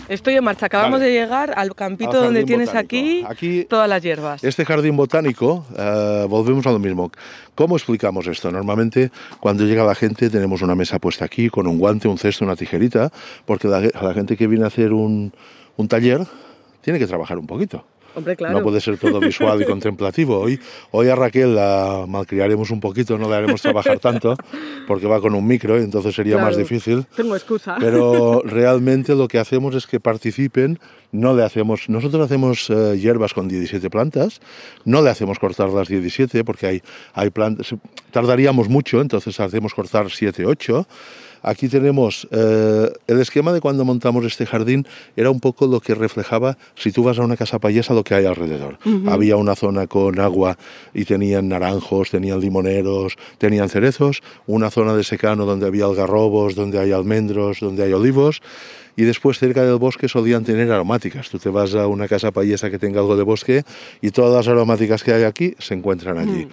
Estoy 0.09 0.35
en 0.35 0.43
marcha. 0.43 0.65
Acabamos 0.65 0.99
de 0.99 1.11
llegar 1.11 1.53
al 1.55 1.75
campito 1.75 2.21
donde 2.21 2.43
tienes 2.43 2.73
aquí, 2.73 3.23
todas 3.69 3.87
las 3.87 4.01
hierbas. 4.01 4.43
Este 4.43 4.65
jardín 4.65 4.97
botánico, 4.97 5.65
eh, 5.77 6.25
volvemos 6.27 6.65
a 6.65 6.71
lo 6.71 6.79
mismo. 6.79 7.11
¿Cómo 7.55 7.77
explicamos 7.77 8.25
esto? 8.27 8.51
Normalmente, 8.51 9.11
cuando 9.39 9.65
llega 9.65 9.83
la 9.83 9.95
gente, 9.95 10.29
tenemos 10.29 10.61
una 10.61 10.75
mesa 10.75 10.97
puesta 10.99 11.25
aquí 11.25 11.49
con 11.49 11.67
un 11.67 11.77
guante, 11.77 12.07
un 12.07 12.17
cesto, 12.17 12.43
una 12.43 12.55
tijerita, 12.55 13.11
porque 13.45 13.67
la, 13.67 14.13
gente 14.13 14.35
que 14.35 14.47
viene 14.47 14.65
a 14.65 14.67
hacer 14.67 14.93
un 14.93 15.31
taller 15.87 16.25
tiene 16.81 16.97
que 16.97 17.05
trabajar 17.07 17.37
un 17.37 17.45
poquito. 17.45 17.85
No 18.57 18.63
puede 18.63 18.81
ser 18.81 18.97
todo 18.97 19.19
visual 19.19 19.61
y 19.61 19.65
contemplativo. 19.65 20.39
Hoy, 20.39 20.59
hoy 20.91 21.09
a 21.09 21.15
Raquel 21.15 21.55
la 21.55 22.05
malcriaremos 22.07 22.71
un 22.71 22.79
poquito, 22.79 23.17
no 23.17 23.29
la 23.29 23.37
haremos 23.37 23.61
trabajar 23.61 23.99
tanto, 23.99 24.35
porque 24.87 25.07
va 25.07 25.21
con 25.21 25.35
un 25.35 25.45
micro 25.45 25.79
y 25.79 25.83
entonces 25.83 26.15
sería 26.15 26.37
más 26.37 26.57
difícil. 26.57 27.05
Tengo 27.15 27.35
excusa. 27.35 27.77
Pero 27.79 28.41
realmente 28.43 29.15
lo 29.15 29.27
que 29.27 29.39
hacemos 29.39 29.75
es 29.75 29.87
que 29.87 29.99
participen, 29.99 30.79
no 31.11 31.35
le 31.35 31.43
hacemos, 31.43 31.89
nosotros 31.89 32.23
hacemos 32.23 32.69
eh, 32.69 32.97
hierbas 32.99 33.33
con 33.33 33.47
17 33.47 33.89
plantas, 33.89 34.41
no 34.85 35.01
le 35.01 35.09
hacemos 35.09 35.39
cortar 35.39 35.69
las 35.69 35.87
17 35.87 36.43
porque 36.43 36.67
hay, 36.67 36.81
hay 37.13 37.29
plantas, 37.29 37.73
tardaríamos 38.11 38.69
mucho, 38.69 39.01
entonces 39.01 39.39
hacemos 39.39 39.73
cortar 39.73 40.09
7, 40.09 40.45
8 40.45 40.87
Aquí 41.41 41.67
tenemos 41.67 42.27
eh, 42.31 42.91
el 43.07 43.19
esquema 43.19 43.53
de 43.53 43.61
cuando 43.61 43.85
montamos 43.85 44.25
este 44.25 44.45
jardín 44.45 44.85
era 45.15 45.29
un 45.29 45.39
poco 45.39 45.67
lo 45.67 45.79
que 45.79 45.95
reflejaba 45.95 46.57
si 46.75 46.91
tú 46.91 47.03
vas 47.03 47.19
a 47.19 47.23
una 47.23 47.37
casa 47.37 47.59
payesa 47.59 47.93
lo 47.93 48.03
que 48.03 48.15
hay 48.15 48.25
alrededor. 48.25 48.77
Había 49.07 49.35
una 49.35 49.55
zona 49.55 49.87
con 49.87 50.19
agua 50.19 50.57
y 50.93 51.05
tenían 51.05 51.49
naranjos, 51.49 52.11
tenían 52.11 52.39
limoneros, 52.39 53.15
tenían 53.37 53.69
cerezos, 53.69 54.21
una 54.47 54.69
zona 54.69 54.95
de 54.95 55.03
secano 55.03 55.45
donde 55.45 55.67
había 55.67 55.85
algarrobos, 55.85 56.55
donde 56.55 56.79
hay 56.79 56.91
almendros, 56.91 57.59
donde 57.59 57.83
hay 57.83 57.93
olivos 57.93 58.41
y 58.99 59.03
después 59.03 59.39
cerca 59.39 59.63
del 59.63 59.77
bosque 59.77 60.09
solían 60.09 60.43
tener 60.43 60.69
aromáticas. 60.71 61.29
Tú 61.29 61.39
te 61.39 61.49
vas 61.49 61.73
a 61.73 61.87
una 61.87 62.09
casa 62.09 62.31
payesa 62.31 62.69
que 62.69 62.77
tenga 62.77 62.99
algo 62.99 63.15
de 63.15 63.23
bosque 63.23 63.63
y 64.01 64.11
todas 64.11 64.33
las 64.33 64.47
aromáticas 64.49 65.03
que 65.03 65.13
hay 65.13 65.23
aquí 65.23 65.55
se 65.57 65.73
encuentran 65.73 66.17
allí. 66.17 66.49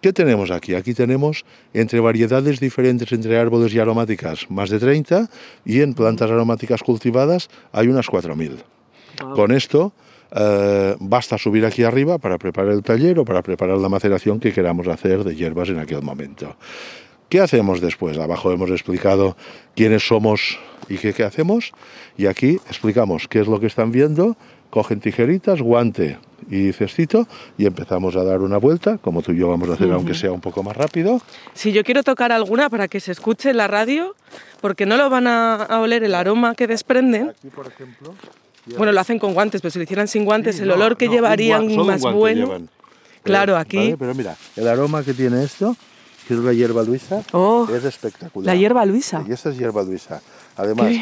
¿Qué 0.00 0.12
tenemos 0.12 0.50
aquí? 0.50 0.74
Aquí 0.74 0.94
tenemos 0.94 1.44
entre 1.74 1.98
variedades 1.98 2.60
diferentes 2.60 3.10
entre 3.10 3.36
árboles 3.36 3.74
y 3.74 3.80
aromáticas 3.80 4.48
más 4.48 4.70
de 4.70 4.78
30 4.78 5.28
y 5.64 5.80
en 5.80 5.94
plantas 5.94 6.30
aromáticas 6.30 6.82
cultivadas 6.82 7.48
hay 7.72 7.88
unas 7.88 8.06
4.000. 8.06 8.58
Con 9.34 9.50
esto 9.50 9.92
eh, 10.30 10.94
basta 11.00 11.36
subir 11.36 11.66
aquí 11.66 11.82
arriba 11.82 12.18
para 12.18 12.38
preparar 12.38 12.72
el 12.72 12.82
taller 12.82 13.18
o 13.18 13.24
para 13.24 13.42
preparar 13.42 13.78
la 13.78 13.88
maceración 13.88 14.38
que 14.38 14.52
queramos 14.52 14.86
hacer 14.86 15.24
de 15.24 15.34
hierbas 15.34 15.68
en 15.70 15.80
aquel 15.80 16.02
momento. 16.02 16.56
¿Qué 17.28 17.40
hacemos 17.40 17.80
después? 17.80 18.16
Abajo 18.18 18.52
hemos 18.52 18.70
explicado 18.70 19.36
quiénes 19.74 20.06
somos 20.06 20.58
y 20.88 20.96
qué, 20.96 21.12
qué 21.12 21.24
hacemos 21.24 21.72
y 22.16 22.26
aquí 22.26 22.60
explicamos 22.68 23.26
qué 23.28 23.40
es 23.40 23.48
lo 23.48 23.58
que 23.58 23.66
están 23.66 23.90
viendo 23.90 24.36
cogen 24.70 25.00
tijeritas, 25.00 25.60
guante 25.60 26.18
y 26.50 26.72
cestito 26.72 27.26
y 27.56 27.66
empezamos 27.66 28.16
a 28.16 28.24
dar 28.24 28.40
una 28.40 28.58
vuelta, 28.58 28.98
como 28.98 29.22
tú 29.22 29.32
y 29.32 29.38
yo 29.38 29.48
vamos 29.48 29.68
a 29.70 29.74
hacer, 29.74 29.90
aunque 29.92 30.14
sea 30.14 30.32
un 30.32 30.40
poco 30.40 30.62
más 30.62 30.76
rápido. 30.76 31.20
Si 31.54 31.72
yo 31.72 31.84
quiero 31.84 32.02
tocar 32.02 32.32
alguna 32.32 32.70
para 32.70 32.88
que 32.88 33.00
se 33.00 33.12
escuche 33.12 33.50
en 33.50 33.56
la 33.56 33.66
radio, 33.66 34.14
porque 34.60 34.86
no 34.86 34.96
lo 34.96 35.10
van 35.10 35.26
a, 35.26 35.66
oler 35.80 36.04
el 36.04 36.14
aroma 36.14 36.54
que 36.54 36.66
desprenden. 36.66 37.30
Aquí, 37.30 37.48
por 37.48 37.66
ejemplo. 37.66 38.14
Bueno, 38.76 38.92
lo 38.92 39.00
hacen 39.00 39.18
con 39.18 39.32
guantes, 39.32 39.62
pero 39.62 39.70
si 39.70 39.78
lo 39.78 39.84
hicieran 39.84 40.08
sin 40.08 40.24
guantes, 40.24 40.60
el 40.60 40.70
olor 40.70 40.96
que 40.96 41.08
llevarían 41.08 41.74
más 41.76 42.02
bueno. 42.02 42.68
Claro, 43.22 43.56
aquí. 43.56 43.94
Pero 43.98 44.14
mira, 44.14 44.36
el 44.56 44.68
aroma 44.68 45.02
que 45.02 45.14
tiene 45.14 45.42
esto, 45.42 45.74
que 46.26 46.34
es 46.34 46.40
la 46.40 46.52
hierba 46.52 46.82
luisa, 46.82 47.22
oh, 47.32 47.66
es 47.74 47.84
espectacular. 47.84 48.54
La 48.54 48.58
hierba 48.58 48.84
luisa. 48.84 49.24
Y 49.26 49.32
esta 49.32 49.50
es 49.50 49.58
hierba 49.58 49.82
luisa. 49.82 50.20
Además, 50.58 50.92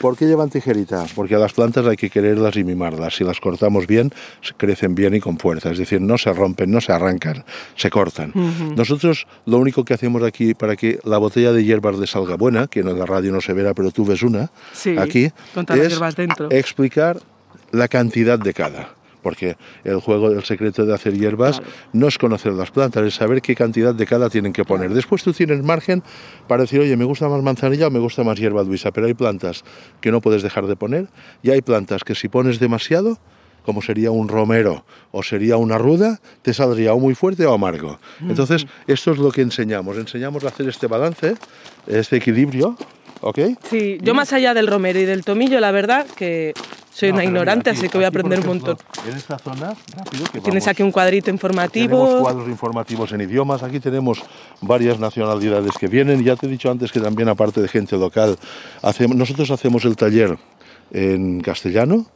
¿por 0.00 0.16
qué 0.16 0.26
llevan 0.26 0.50
tijeritas? 0.50 1.12
Porque 1.12 1.36
a 1.36 1.38
las 1.38 1.52
plantas 1.52 1.86
hay 1.86 1.96
que 1.96 2.10
quererlas 2.10 2.56
y 2.56 2.64
mimarlas. 2.64 3.14
Si 3.14 3.24
las 3.24 3.40
cortamos 3.40 3.86
bien, 3.86 4.12
crecen 4.56 4.96
bien 4.96 5.14
y 5.14 5.20
con 5.20 5.38
fuerza. 5.38 5.70
Es 5.70 5.78
decir, 5.78 6.00
no 6.00 6.18
se 6.18 6.32
rompen, 6.32 6.70
no 6.72 6.80
se 6.80 6.92
arrancan, 6.92 7.44
se 7.76 7.88
cortan. 7.88 8.32
Nosotros 8.76 9.28
lo 9.46 9.58
único 9.58 9.84
que 9.84 9.94
hacemos 9.94 10.22
aquí 10.24 10.54
para 10.54 10.74
que 10.74 10.98
la 11.04 11.18
botella 11.18 11.52
de 11.52 11.64
hierbas 11.64 11.98
le 11.98 12.08
salga 12.08 12.36
buena, 12.36 12.66
que 12.66 12.80
en 12.80 12.98
la 12.98 13.06
radio 13.06 13.30
no 13.30 13.40
se 13.40 13.52
verá, 13.52 13.74
pero 13.74 13.92
tú 13.92 14.04
ves 14.04 14.22
una, 14.22 14.50
aquí, 14.98 15.30
es 15.68 16.00
explicar 16.50 17.20
la 17.70 17.86
cantidad 17.88 18.38
de 18.38 18.54
cada 18.54 18.95
porque 19.26 19.56
el 19.82 19.98
juego 19.98 20.30
del 20.30 20.44
secreto 20.44 20.86
de 20.86 20.94
hacer 20.94 21.18
hierbas 21.18 21.60
no 21.92 22.06
es 22.06 22.16
conocer 22.16 22.52
las 22.52 22.70
plantas, 22.70 23.04
es 23.04 23.16
saber 23.16 23.42
qué 23.42 23.56
cantidad 23.56 23.92
de 23.92 24.06
cada 24.06 24.30
tienen 24.30 24.52
que 24.52 24.64
poner. 24.64 24.94
Después 24.94 25.24
tú 25.24 25.32
tienes 25.32 25.64
margen 25.64 26.04
para 26.46 26.62
decir, 26.62 26.78
oye, 26.78 26.96
me 26.96 27.04
gusta 27.04 27.28
más 27.28 27.42
manzanilla 27.42 27.88
o 27.88 27.90
me 27.90 27.98
gusta 27.98 28.22
más 28.22 28.38
hierba 28.38 28.62
luisa, 28.62 28.92
pero 28.92 29.08
hay 29.08 29.14
plantas 29.14 29.64
que 30.00 30.12
no 30.12 30.20
puedes 30.20 30.44
dejar 30.44 30.68
de 30.68 30.76
poner 30.76 31.08
y 31.42 31.50
hay 31.50 31.60
plantas 31.60 32.04
que 32.04 32.14
si 32.14 32.28
pones 32.28 32.60
demasiado, 32.60 33.18
como 33.64 33.82
sería 33.82 34.12
un 34.12 34.28
romero 34.28 34.84
o 35.10 35.24
sería 35.24 35.56
una 35.56 35.76
ruda, 35.76 36.20
te 36.42 36.54
saldría 36.54 36.94
o 36.94 37.00
muy 37.00 37.16
fuerte 37.16 37.46
o 37.46 37.52
amargo. 37.52 37.98
Entonces, 38.20 38.64
esto 38.86 39.10
es 39.10 39.18
lo 39.18 39.32
que 39.32 39.40
enseñamos. 39.40 39.96
Enseñamos 39.96 40.44
a 40.44 40.48
hacer 40.50 40.68
este 40.68 40.86
balance, 40.86 41.34
este 41.88 42.18
equilibrio, 42.18 42.76
¿ok? 43.20 43.38
Sí, 43.68 43.98
yo 44.02 44.14
más 44.14 44.32
allá 44.32 44.54
del 44.54 44.66
romero 44.66 44.98
y 44.98 45.04
del 45.04 45.24
tomillo, 45.24 45.60
la 45.60 45.70
verdad 45.70 46.06
que 46.06 46.54
soy 46.96 47.10
una 47.10 47.24
ignorante, 47.24 47.68
así 47.68 47.90
que 47.90 47.98
voy 47.98 48.06
a 48.06 48.08
aprender 48.08 48.40
un 48.40 48.46
montón. 48.46 48.78
En 49.06 49.14
esta 49.14 49.38
zona, 49.38 49.74
rápido, 49.94 50.24
que 50.32 50.40
Tienes 50.40 50.66
aquí 50.66 50.82
un 50.82 50.90
cuadrito 50.90 51.28
informativo. 51.30 52.04
Tenemos 52.04 52.22
cuadros 52.22 52.48
informativos 52.48 53.12
en 53.12 53.20
idiomas. 53.20 53.62
Aquí 53.62 53.80
tenemos 53.80 54.22
varias 54.62 54.98
nacionalidades 54.98 55.72
que 55.78 55.88
vienen. 55.88 56.24
Ya 56.24 56.36
te 56.36 56.46
he 56.46 56.48
dicho 56.48 56.70
antes 56.70 56.92
que 56.92 57.00
también, 57.00 57.28
aparte 57.28 57.60
de 57.60 57.68
gente 57.68 57.98
local, 57.98 58.38
hacemos, 58.80 59.14
nosotros 59.14 59.50
hacemos 59.50 59.84
el 59.84 59.94
taller 59.94 60.38
en 60.90 61.42
castellano, 61.42 62.06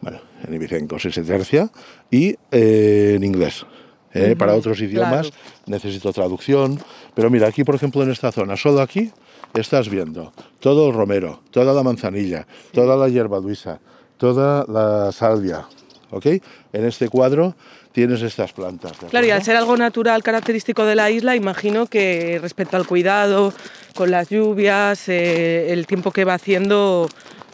bueno, 0.00 0.20
en 0.46 0.54
ibicencos 0.54 1.02
se 1.02 1.22
tercia, 1.22 1.68
y 2.10 2.34
eh, 2.50 3.12
en 3.16 3.24
inglés. 3.24 3.66
¿eh? 4.14 4.34
Para 4.38 4.54
otros 4.54 4.80
idiomas 4.80 5.30
necesito 5.66 6.14
traducción. 6.14 6.80
Pero 7.14 7.28
mira, 7.28 7.46
aquí, 7.46 7.62
por 7.62 7.74
ejemplo, 7.74 8.02
en 8.02 8.10
esta 8.10 8.32
zona, 8.32 8.56
solo 8.56 8.80
aquí 8.80 9.12
estás 9.54 9.88
viendo 9.88 10.32
todo 10.60 10.88
el 10.88 10.94
romero, 10.94 11.40
toda 11.50 11.72
la 11.72 11.82
manzanilla, 11.82 12.46
toda 12.72 12.96
la 12.96 13.08
hierba 13.08 13.40
luisa, 13.40 13.80
toda 14.16 14.64
la 14.68 15.12
salvia. 15.12 15.66
¿Ok? 16.10 16.26
En 16.72 16.84
este 16.86 17.08
cuadro 17.08 17.54
tienes 17.92 18.22
estas 18.22 18.52
plantas. 18.52 18.92
Claro, 19.10 19.26
y 19.26 19.30
al 19.30 19.42
ser 19.42 19.56
algo 19.56 19.76
natural 19.76 20.22
característico 20.22 20.84
de 20.84 20.94
la 20.94 21.10
isla, 21.10 21.36
imagino 21.36 21.86
que 21.86 22.38
respecto 22.40 22.76
al 22.76 22.86
cuidado, 22.86 23.52
con 23.94 24.10
las 24.10 24.30
lluvias, 24.30 25.08
eh, 25.08 25.72
el 25.72 25.86
tiempo 25.86 26.12
que 26.12 26.24
va 26.24 26.34
haciendo 26.34 27.08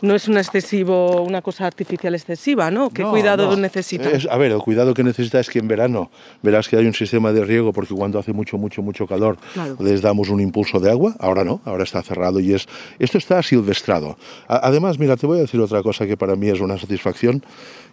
no 0.05 0.15
es 0.15 0.29
un 0.29 0.37
excesivo, 0.37 1.23
una 1.23 1.43
cosa 1.43 1.67
artificial 1.67 2.15
excesiva, 2.15 2.71
¿no? 2.71 2.91
¿Qué 2.91 3.03
cuidado 3.03 3.57
necesita? 3.57 4.11
a 4.31 4.37
ver, 4.37 4.53
el 4.53 4.59
cuidado 4.59 4.95
que 4.95 5.03
necesita 5.03 5.41
es 5.41 5.49
que 5.49 5.59
en 5.59 5.67
verano 5.67 6.11
verás 6.43 6.69
que 6.69 6.77
hay 6.77 6.87
un 6.87 6.95
sistema 6.95 7.33
de 7.33 7.45
riego 7.45 7.73
porque 7.73 7.95
cuando 7.95 8.19
hace 8.19 8.33
mucho, 8.33 8.59
mucho, 8.59 8.83
mucho 8.83 9.07
calor 9.07 9.39
les 9.81 10.03
damos 10.03 10.29
un 10.29 10.41
impulso 10.41 10.79
de 10.79 10.91
agua. 10.91 11.15
Ahora 11.19 11.43
no, 11.43 11.61
ahora 11.65 11.85
está 11.85 12.03
cerrado 12.03 12.39
y 12.39 12.53
es 12.53 12.67
esto 12.99 13.19
está 13.19 13.43
silvestrado. 13.43 14.19
Además, 14.47 14.99
mira, 14.99 15.17
te 15.17 15.27
voy 15.27 15.39
a 15.39 15.43
decir 15.43 15.61
otra 15.61 15.83
cosa 15.83 16.07
que 16.07 16.17
para 16.17 16.37
mí 16.37 16.49
es 16.49 16.61
una 16.61 16.79
satisfacción 16.79 17.43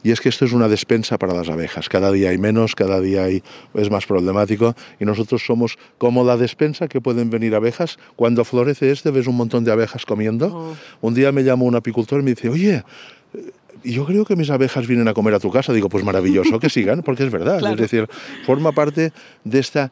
y 0.03 0.11
es 0.11 0.21
que 0.21 0.29
esto 0.29 0.45
es 0.45 0.53
una 0.53 0.67
despensa 0.67 1.17
para 1.17 1.33
las 1.33 1.49
abejas. 1.49 1.89
Cada 1.89 2.11
día 2.11 2.29
hay 2.29 2.37
menos, 2.37 2.75
cada 2.75 2.99
día 2.99 3.23
hay, 3.23 3.43
es 3.73 3.89
más 3.89 4.05
problemático 4.05 4.75
y 4.99 5.05
nosotros 5.05 5.43
somos 5.45 5.77
como 5.97 6.23
la 6.23 6.37
despensa 6.37 6.87
que 6.87 7.01
pueden 7.01 7.29
venir 7.29 7.55
abejas. 7.55 7.97
Cuando 8.15 8.43
florece 8.45 8.91
este 8.91 9.11
ves 9.11 9.27
un 9.27 9.37
montón 9.37 9.63
de 9.63 9.71
abejas 9.71 10.05
comiendo. 10.05 10.47
Oh. 10.47 10.75
Un 11.07 11.13
día 11.13 11.31
me 11.31 11.43
llamó 11.43 11.65
un 11.65 11.75
apicultor 11.75 12.21
y 12.21 12.23
me 12.23 12.31
dice, 12.31 12.49
oye, 12.49 12.83
yo 13.83 14.05
creo 14.05 14.25
que 14.25 14.35
mis 14.35 14.49
abejas 14.49 14.87
vienen 14.87 15.07
a 15.07 15.13
comer 15.13 15.33
a 15.33 15.39
tu 15.39 15.51
casa. 15.51 15.73
Digo, 15.73 15.89
pues 15.89 16.03
maravilloso, 16.03 16.59
que 16.59 16.69
sigan, 16.69 17.01
porque 17.01 17.23
es 17.23 17.31
verdad. 17.31 17.71
Es 17.71 17.77
decir, 17.77 18.07
forma 18.45 18.71
parte 18.71 19.11
de 19.43 19.59
esta 19.59 19.91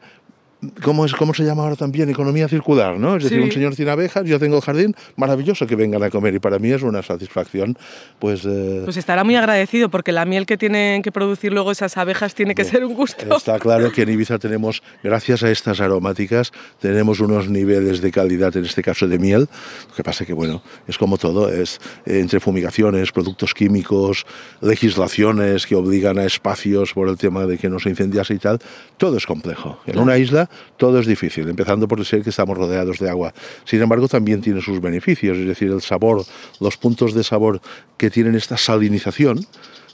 ¿Cómo, 0.82 1.06
es, 1.06 1.14
¿Cómo 1.14 1.32
se 1.32 1.42
llama 1.42 1.62
ahora 1.62 1.76
también? 1.76 2.10
Economía 2.10 2.46
circular, 2.46 2.98
¿no? 2.98 3.16
Es 3.16 3.24
decir, 3.24 3.38
Sí. 3.38 3.44
un 3.44 3.50
señor 3.52 3.74
tiene 3.74 3.92
abejas, 3.92 4.24
yo 4.26 4.38
tengo 4.38 4.60
jardín, 4.60 4.94
maravilloso 5.16 5.66
que 5.66 5.74
vengan 5.74 6.02
a 6.02 6.10
comer 6.10 6.34
y 6.34 6.38
para 6.38 6.58
mí 6.58 6.70
es 6.70 6.82
una 6.82 7.02
satisfacción, 7.02 7.78
pues... 8.18 8.42
eh, 8.44 8.82
Pues 8.84 8.98
estará 8.98 9.24
muy 9.24 9.36
agradecido 9.36 9.88
porque 9.88 10.12
la 10.12 10.26
miel 10.26 10.44
que 10.44 10.58
tienen 10.58 11.00
que 11.00 11.12
producir 11.12 11.50
luego 11.52 11.70
esas 11.72 11.96
abejas 11.96 12.34
tiene 12.34 12.54
que 12.54 12.64
ser 12.64 12.84
un 12.84 12.94
gusto. 12.94 13.34
Está 13.34 13.58
claro 13.58 13.90
que 13.90 14.02
en 14.02 14.10
Ibiza 14.10 14.38
tenemos, 14.38 14.82
gracias 15.02 15.42
a 15.42 15.50
estas 15.50 15.80
aromáticas, 15.80 16.52
tenemos 16.78 17.20
unos 17.20 17.48
niveles 17.48 18.02
de 18.02 18.10
calidad, 18.12 18.54
en 18.54 18.66
este 18.66 18.82
caso 18.82 19.08
de 19.08 19.18
miel. 19.18 19.48
Lo 19.88 19.94
que 19.94 20.02
pasa 20.04 20.26
que, 20.26 20.34
bueno, 20.34 20.62
es 20.86 20.98
como 20.98 21.16
todo, 21.16 21.48
es 21.48 21.80
entre 22.04 22.38
fumigaciones, 22.38 23.12
productos 23.12 23.54
químicos, 23.54 24.26
legislaciones 24.60 25.66
que 25.66 25.74
obligan 25.74 26.18
a 26.18 26.24
espacios 26.24 26.92
por 26.92 27.08
el 27.08 27.16
tema 27.16 27.46
de 27.46 27.56
que 27.56 27.70
no 27.70 27.78
se 27.78 27.88
incendiase 27.88 28.34
y 28.34 28.38
tal, 28.38 28.58
todo 28.98 29.16
es 29.16 29.24
complejo. 29.24 29.78
En 29.86 29.98
una 29.98 30.18
isla 30.18 30.49
todo 30.76 30.98
es 31.00 31.06
difícil, 31.06 31.48
empezando 31.48 31.86
por 31.88 32.04
ser 32.04 32.22
que 32.22 32.30
estamos 32.30 32.56
rodeados 32.56 32.98
de 32.98 33.08
agua. 33.10 33.32
Sin 33.64 33.80
embargo, 33.82 34.08
también 34.08 34.40
tiene 34.40 34.60
sus 34.60 34.80
beneficios, 34.80 35.38
es 35.38 35.46
decir, 35.46 35.70
el 35.70 35.80
sabor, 35.82 36.24
los 36.60 36.76
puntos 36.76 37.14
de 37.14 37.24
sabor 37.24 37.60
que 37.96 38.10
tienen 38.10 38.34
esta 38.34 38.56
salinización 38.56 39.44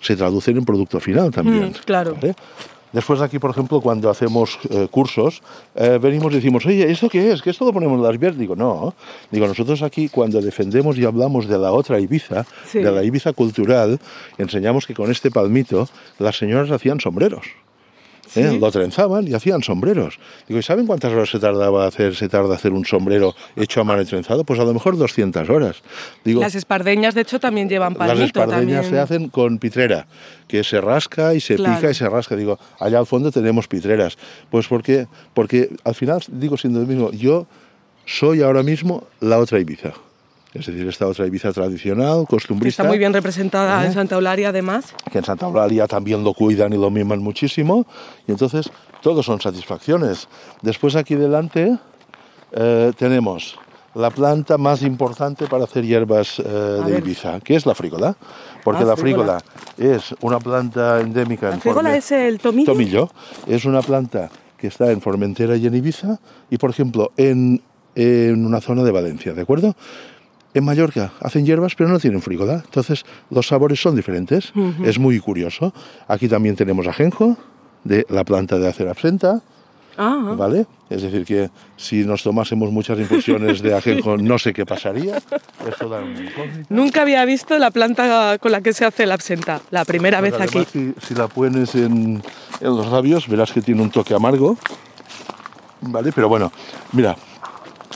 se 0.00 0.16
traducen 0.16 0.56
en 0.56 0.64
producto 0.64 1.00
final 1.00 1.30
también. 1.30 1.70
Mm, 1.70 1.72
claro. 1.84 2.14
¿vale? 2.14 2.34
Después 2.92 3.20
aquí, 3.20 3.38
por 3.38 3.50
ejemplo, 3.50 3.80
cuando 3.80 4.08
hacemos 4.08 4.58
eh, 4.70 4.88
cursos, 4.90 5.42
eh, 5.74 5.98
venimos 6.00 6.32
y 6.32 6.36
decimos, 6.36 6.64
oye, 6.64 6.90
¿esto 6.90 7.08
qué 7.10 7.32
es? 7.32 7.42
¿Que 7.42 7.50
esto 7.50 7.64
lo 7.66 7.72
ponemos 7.72 7.98
en 7.98 8.04
las 8.04 8.18
vías? 8.18 8.38
Digo, 8.38 8.56
no. 8.56 8.94
Digo, 9.30 9.46
nosotros 9.46 9.82
aquí 9.82 10.08
cuando 10.08 10.40
defendemos 10.40 10.96
y 10.96 11.04
hablamos 11.04 11.46
de 11.46 11.58
la 11.58 11.72
otra 11.72 12.00
Ibiza, 12.00 12.46
Sí. 12.64 12.78
de 12.78 12.90
la 12.90 13.02
Ibiza 13.04 13.32
cultural, 13.32 13.98
enseñamos 14.38 14.86
que 14.86 14.94
con 14.94 15.10
este 15.10 15.30
palmito 15.30 15.88
las 16.18 16.38
señoras 16.38 16.70
hacían 16.70 17.00
sombreros. 17.00 17.44
¿Eh? 18.34 18.48
Sí. 18.50 18.58
Lo 18.58 18.70
trenzaban 18.70 19.26
y 19.28 19.34
hacían 19.34 19.62
sombreros. 19.62 20.18
Digo, 20.48 20.60
¿y 20.60 20.62
saben 20.62 20.86
cuántas 20.86 21.12
horas 21.12 21.30
se 21.30 21.38
tardaba 21.38 21.86
hacer, 21.86 22.14
se 22.16 22.28
tarda 22.28 22.54
hacer 22.54 22.72
un 22.72 22.84
sombrero 22.84 23.34
hecho 23.56 23.80
a 23.80 23.84
mano 23.84 24.02
y 24.02 24.04
trenzado? 24.04 24.44
Pues 24.44 24.58
a 24.60 24.64
lo 24.64 24.74
mejor 24.74 24.96
200 24.96 25.48
horas. 25.50 25.82
Digo, 26.24 26.40
Las 26.40 26.54
espardeñas, 26.54 27.14
de 27.14 27.20
hecho, 27.22 27.38
también 27.40 27.68
llevan 27.68 27.92
las 27.98 28.08
palmito. 28.08 28.24
espardeñas 28.24 28.82
también. 28.82 28.84
se 28.90 28.98
hacen 28.98 29.28
con 29.28 29.58
pitrera, 29.58 30.06
que 30.48 30.64
se 30.64 30.80
rasca 30.80 31.34
y 31.34 31.40
se 31.40 31.56
Claro. 31.56 31.76
pica 31.76 31.90
y 31.90 31.94
se 31.94 32.08
rasca. 32.08 32.36
Digo, 32.36 32.58
allá 32.80 32.98
al 32.98 33.06
fondo 33.06 33.30
tenemos 33.30 33.68
pitreras. 33.68 34.16
Pues 34.50 34.66
porque, 34.68 35.06
porque 35.34 35.70
al 35.84 35.94
final, 35.94 36.20
digo 36.28 36.56
siendo 36.56 36.80
lo 36.80 36.86
mismo, 36.86 37.10
yo 37.12 37.46
soy 38.04 38.42
ahora 38.42 38.62
mismo 38.62 39.04
la 39.20 39.38
otra 39.38 39.58
Ibiza. 39.58 39.92
Es 40.58 40.66
decir, 40.66 40.86
esta 40.88 41.06
otra 41.06 41.26
Ibiza 41.26 41.52
tradicional, 41.52 42.26
costumbrista. 42.28 42.82
está 42.82 42.88
muy 42.88 42.98
bien 42.98 43.12
representada 43.12 43.82
¿Eh? 43.82 43.86
en 43.86 43.92
Santa 43.92 44.14
Eulalia, 44.16 44.48
además. 44.50 44.94
que 45.10 45.18
en 45.18 45.24
Santa 45.24 45.46
Eulalia 45.46 45.86
también 45.86 46.22
lo 46.24 46.34
cuidan 46.34 46.72
y 46.72 46.76
lo 46.76 46.90
miman 46.90 47.20
muchísimo. 47.20 47.86
Y 48.26 48.32
entonces, 48.32 48.70
todos 49.02 49.24
son 49.26 49.40
satisfacciones. 49.40 50.28
Después 50.62 50.96
aquí 50.96 51.14
delante 51.14 51.76
eh, 52.52 52.92
tenemos 52.98 53.58
la 53.94 54.10
planta 54.10 54.58
más 54.58 54.82
importante 54.82 55.46
para 55.46 55.64
hacer 55.64 55.84
hierbas 55.84 56.38
eh, 56.38 56.42
de. 56.86 56.98
Ibiza, 56.98 57.40
que 57.40 57.56
es 57.56 57.64
la 57.64 57.74
frígola. 57.74 58.14
Porque 58.62 58.82
Ah, 58.82 58.86
la 58.86 58.96
frígola. 58.96 59.40
frígola 59.74 59.96
es 59.96 60.14
una 60.20 60.38
planta 60.38 61.00
endémica 61.00 61.48
La 61.48 61.54
en 61.54 61.60
frígola 61.60 61.90
Forme- 61.90 61.96
es 61.98 62.12
el 62.12 62.38
tomillo. 62.38 62.72
tomillo. 62.72 63.10
Es 63.46 63.64
una 63.64 63.80
planta 63.80 64.28
que 64.58 64.66
está 64.66 64.90
en 64.90 65.00
Formentera 65.00 65.56
y 65.56 65.66
en 65.66 65.74
Ibiza 65.74 66.18
y, 66.50 66.58
por 66.58 66.70
ejemplo, 66.70 67.12
en, 67.16 67.62
en 67.94 68.44
una 68.44 68.60
zona 68.60 68.82
de 68.84 68.90
Valencia, 68.90 69.32
¿de 69.34 69.42
acuerdo? 69.42 69.74
En 70.56 70.64
Mallorca 70.64 71.12
hacen 71.20 71.44
hierbas 71.44 71.74
pero 71.74 71.90
no 71.90 71.98
tienen 71.98 72.22
frígola, 72.22 72.62
entonces 72.64 73.04
los 73.30 73.46
sabores 73.46 73.78
son 73.78 73.94
diferentes. 73.94 74.54
Es 74.82 74.98
muy 74.98 75.20
curioso. 75.20 75.74
Aquí 76.08 76.28
también 76.28 76.56
tenemos 76.56 76.86
ajenjo 76.86 77.36
de 77.84 78.06
la 78.08 78.24
planta 78.24 78.58
de 78.58 78.66
hacer 78.66 78.88
absenta, 78.88 79.42
Ah, 79.98 80.34
¿vale? 80.36 80.66
Es 80.90 81.00
decir, 81.02 81.24
que 81.24 81.48
si 81.78 82.04
nos 82.04 82.22
tomásemos 82.22 82.70
muchas 82.70 82.98
infusiones 82.98 83.62
de 83.62 83.74
ajenjo 83.74 84.16
no 84.18 84.38
sé 84.38 84.52
qué 84.52 84.64
pasaría. 84.66 85.16
Esto 85.66 85.88
da 85.88 86.00
una 86.02 86.20
nunca 86.68 87.00
había 87.02 87.24
visto 87.24 87.58
la 87.58 87.70
planta 87.70 88.36
con 88.38 88.52
la 88.52 88.60
que 88.60 88.72
se 88.74 88.84
hace 88.84 89.06
la 89.06 89.14
absenta. 89.14 89.60
La 89.70 89.84
primera 89.86 90.20
Pues 90.20 90.32
vez 90.32 90.40
aquí. 90.42 90.92
si 91.00 91.14
la 91.14 91.28
pones 91.28 91.74
en, 91.74 92.22
en 92.60 92.76
los 92.76 92.90
labios, 92.92 93.26
verás 93.28 93.52
que 93.52 93.62
tiene 93.62 93.80
un 93.82 93.90
toque 93.90 94.12
amargo. 94.14 94.56
¿Vale? 95.80 96.12
Pero 96.12 96.28
bueno, 96.28 96.52
mira, 96.92 97.16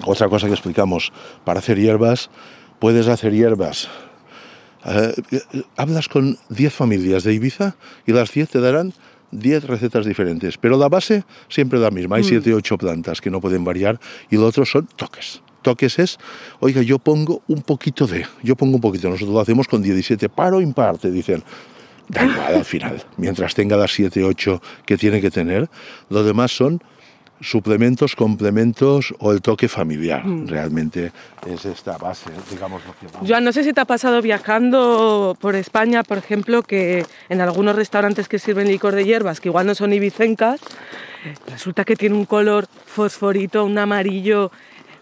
otra 0.04 0.28
cosa 0.28 0.46
que 0.46 0.52
explicamos. 0.52 1.12
Para 1.44 1.58
hacer 1.58 1.78
hierbas, 1.78 2.30
puedes 2.78 3.08
hacer 3.08 3.32
hierbas. 3.32 3.88
Eh, 4.84 5.14
hablas 5.76 6.08
con 6.08 6.38
10 6.48 6.72
familias 6.72 7.24
de 7.24 7.34
Ibiza 7.34 7.76
y 8.06 8.12
las 8.12 8.32
10 8.32 8.48
te 8.48 8.60
darán 8.60 8.94
10 9.32 9.64
recetas 9.64 10.06
diferentes. 10.06 10.58
Pero 10.58 10.78
la 10.78 10.88
base 10.88 11.24
siempre 11.48 11.78
la 11.78 11.90
misma. 11.90 12.16
Hay 12.16 12.24
7 12.24 12.52
o 12.54 12.56
8 12.56 12.78
plantas 12.78 13.20
que 13.20 13.30
no 13.30 13.40
pueden 13.40 13.64
variar 13.64 14.00
y 14.30 14.36
lo 14.36 14.46
otro 14.46 14.64
son 14.64 14.88
toques. 14.96 15.42
Toques 15.62 15.98
es, 15.98 16.18
oiga, 16.60 16.80
yo 16.80 16.98
pongo 16.98 17.42
un 17.46 17.60
poquito 17.60 18.06
de, 18.06 18.26
yo 18.42 18.56
pongo 18.56 18.76
un 18.76 18.80
poquito, 18.80 19.10
nosotros 19.10 19.34
lo 19.34 19.40
hacemos 19.40 19.68
con 19.68 19.82
17, 19.82 20.30
paro 20.30 20.62
impar, 20.62 20.96
te 20.96 21.10
dicen, 21.10 21.44
da 22.08 22.24
igual 22.24 22.54
al 22.54 22.64
final, 22.64 23.04
mientras 23.18 23.54
tenga 23.54 23.76
las 23.76 23.92
7, 23.92 24.24
8 24.24 24.62
que 24.86 24.96
tiene 24.96 25.20
que 25.20 25.30
tener, 25.30 25.68
lo 26.08 26.24
demás 26.24 26.56
son 26.56 26.82
suplementos, 27.40 28.16
complementos 28.16 29.14
o 29.18 29.32
el 29.32 29.40
toque 29.40 29.68
familiar. 29.68 30.22
Realmente 30.46 31.12
es 31.46 31.64
esta 31.64 31.96
base, 31.98 32.30
digamos 32.50 32.82
lo 32.84 32.92
que. 32.92 33.26
Joan, 33.26 33.44
no 33.44 33.52
sé 33.52 33.64
si 33.64 33.72
te 33.72 33.80
ha 33.80 33.84
pasado 33.84 34.20
viajando 34.22 35.36
por 35.40 35.54
España, 35.54 36.02
por 36.02 36.18
ejemplo, 36.18 36.62
que 36.62 37.04
en 37.28 37.40
algunos 37.40 37.76
restaurantes 37.76 38.28
que 38.28 38.38
sirven 38.38 38.68
licor 38.68 38.94
de 38.94 39.04
hierbas, 39.04 39.40
que 39.40 39.48
igual 39.48 39.66
no 39.66 39.74
son 39.74 39.92
ibicencas, 39.92 40.60
resulta 41.48 41.84
que 41.84 41.96
tiene 41.96 42.14
un 42.14 42.26
color 42.26 42.66
fosforito, 42.86 43.64
un 43.64 43.78
amarillo. 43.78 44.50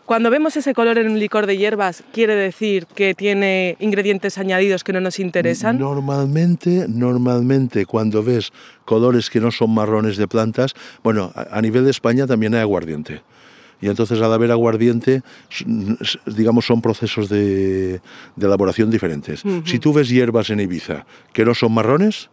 Cuando 0.08 0.30
vemos 0.30 0.56
ese 0.56 0.72
color 0.72 0.96
en 0.96 1.10
un 1.10 1.18
licor 1.18 1.46
de 1.46 1.58
hierbas, 1.58 2.02
¿quiere 2.14 2.34
decir 2.34 2.86
que 2.86 3.12
tiene 3.12 3.76
ingredientes 3.78 4.38
añadidos 4.38 4.82
que 4.82 4.94
no 4.94 5.02
nos 5.02 5.18
interesan? 5.18 5.78
Normalmente, 5.78 6.86
normalmente 6.88 7.84
cuando 7.84 8.22
ves 8.22 8.50
colores 8.86 9.28
que 9.28 9.38
no 9.38 9.50
son 9.50 9.74
marrones 9.74 10.16
de 10.16 10.26
plantas, 10.26 10.72
bueno, 11.02 11.30
a, 11.34 11.60
nivel 11.60 11.84
de 11.84 11.90
España 11.90 12.26
también 12.26 12.54
hay 12.54 12.62
aguardiente. 12.62 13.20
Y 13.82 13.88
entonces 13.88 14.18
al 14.22 14.32
haber 14.32 14.50
aguardiente, 14.50 15.20
digamos, 16.24 16.64
son 16.64 16.80
procesos 16.80 17.28
de, 17.28 18.00
de 18.34 18.46
elaboración 18.46 18.90
diferentes. 18.90 19.42
Si 19.66 19.78
tú 19.78 19.92
ves 19.92 20.08
hierbas 20.08 20.48
en 20.48 20.60
Ibiza 20.60 21.04
que 21.34 21.44
no 21.44 21.54
son 21.54 21.72
marrones, 21.72 22.30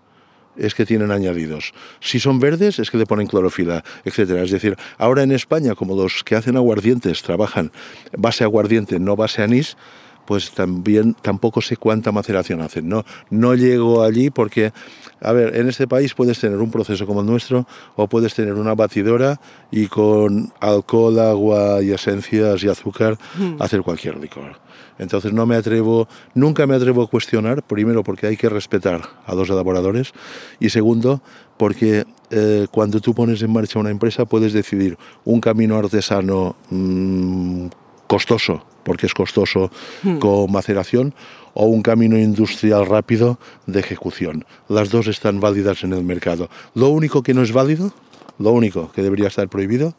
es 0.57 0.75
que 0.75 0.85
tienen 0.85 1.11
añadidos. 1.11 1.73
Si 1.99 2.19
son 2.19 2.39
verdes, 2.39 2.79
es 2.79 2.91
que 2.91 2.97
le 2.97 3.05
ponen 3.05 3.27
clorofila, 3.27 3.83
etcétera. 4.03 4.43
Es 4.43 4.51
decir, 4.51 4.75
ahora 4.97 5.23
en 5.23 5.31
España, 5.31 5.75
como 5.75 5.95
los 5.95 6.23
que 6.23 6.35
hacen 6.35 6.57
aguardientes 6.57 7.21
trabajan 7.21 7.71
base 8.17 8.43
aguardiente, 8.43 8.99
no 8.99 9.15
base 9.15 9.41
anís, 9.41 9.77
pues 10.25 10.51
también 10.51 11.15
tampoco 11.21 11.61
sé 11.61 11.77
cuánta 11.77 12.11
maceración 12.11 12.61
hacen. 12.61 12.89
No, 12.89 13.05
no 13.29 13.55
llego 13.55 14.03
allí 14.03 14.29
porque, 14.29 14.73
a 15.21 15.31
ver, 15.31 15.55
en 15.55 15.69
este 15.69 15.87
país 15.87 16.13
puedes 16.13 16.39
tener 16.39 16.57
un 16.57 16.71
proceso 16.71 17.05
como 17.05 17.21
el 17.21 17.27
nuestro 17.27 17.67
o 17.95 18.07
puedes 18.07 18.33
tener 18.33 18.53
una 18.53 18.75
batidora 18.75 19.39
y 19.71 19.87
con 19.87 20.51
alcohol, 20.59 21.19
agua 21.19 21.81
y 21.81 21.91
esencias 21.91 22.63
y 22.63 22.67
azúcar 22.67 23.17
hacer 23.59 23.81
cualquier 23.81 24.17
licor. 24.17 24.59
Entonces 24.97 25.33
no 25.33 25.45
me 25.45 25.55
atrevo, 25.55 26.07
nunca 26.33 26.65
me 26.67 26.75
atrevo 26.75 27.03
a 27.03 27.07
cuestionar, 27.07 27.63
primero 27.63 28.03
porque 28.03 28.27
hay 28.27 28.37
que 28.37 28.49
respetar 28.49 29.01
a 29.25 29.35
los 29.35 29.49
elaboradores 29.49 30.13
y 30.59 30.69
segundo 30.69 31.21
porque 31.57 32.05
eh, 32.31 32.67
cuando 32.71 32.99
tú 33.01 33.13
pones 33.13 33.41
en 33.41 33.51
marcha 33.51 33.79
una 33.79 33.89
empresa 33.89 34.25
puedes 34.25 34.53
decidir 34.53 34.97
un 35.25 35.41
camino 35.41 35.77
artesano 35.77 36.55
mm, 36.69 37.67
costoso, 38.07 38.65
porque 38.83 39.05
es 39.05 39.13
costoso 39.13 39.71
con 40.19 40.51
maceración, 40.51 41.13
o 41.53 41.65
un 41.65 41.81
camino 41.81 42.17
industrial 42.17 42.85
rápido 42.85 43.39
de 43.65 43.79
ejecución. 43.79 44.45
Las 44.67 44.89
dos 44.89 45.07
están 45.07 45.39
válidas 45.39 45.83
en 45.83 45.93
el 45.93 46.03
mercado. 46.03 46.49
Lo 46.73 46.89
único 46.89 47.23
que 47.23 47.33
no 47.33 47.41
es 47.41 47.51
válido, 47.51 47.93
lo 48.37 48.51
único 48.51 48.91
que 48.91 49.01
debería 49.01 49.27
estar 49.27 49.47
prohibido, 49.47 49.95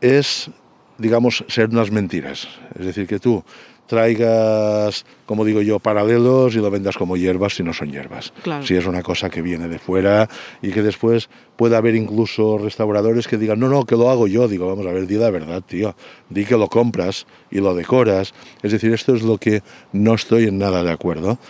es, 0.00 0.50
digamos, 0.98 1.44
ser 1.48 1.68
unas 1.70 1.90
mentiras. 1.90 2.48
Es 2.78 2.86
decir, 2.86 3.06
que 3.06 3.18
tú 3.18 3.44
traigas, 3.90 5.04
como 5.26 5.44
digo 5.44 5.62
yo, 5.62 5.80
paralelos 5.80 6.54
y 6.54 6.58
lo 6.58 6.70
vendas 6.70 6.96
como 6.96 7.16
hierbas 7.16 7.56
si 7.56 7.64
no 7.64 7.74
son 7.74 7.90
hierbas. 7.90 8.32
Claro. 8.44 8.64
Si 8.64 8.76
es 8.76 8.86
una 8.86 9.02
cosa 9.02 9.28
que 9.28 9.42
viene 9.42 9.66
de 9.66 9.80
fuera 9.80 10.28
y 10.62 10.70
que 10.70 10.80
después 10.80 11.28
puede 11.56 11.74
haber 11.74 11.96
incluso 11.96 12.56
restauradores 12.56 13.26
que 13.26 13.36
digan, 13.36 13.58
no, 13.58 13.68
no, 13.68 13.84
que 13.84 13.96
lo 13.96 14.08
hago 14.08 14.28
yo. 14.28 14.46
Digo, 14.46 14.68
vamos 14.68 14.86
a 14.86 14.92
ver, 14.92 15.08
di 15.08 15.16
la 15.16 15.30
verdad, 15.30 15.60
tío. 15.66 15.96
Di 16.28 16.44
que 16.44 16.56
lo 16.56 16.68
compras 16.68 17.26
y 17.50 17.58
lo 17.58 17.74
decoras. 17.74 18.32
Es 18.62 18.70
decir, 18.70 18.94
esto 18.94 19.12
es 19.12 19.22
lo 19.22 19.38
que 19.38 19.64
no 19.92 20.14
estoy 20.14 20.44
en 20.44 20.58
nada 20.58 20.84
de 20.84 20.92
acuerdo. 20.92 21.40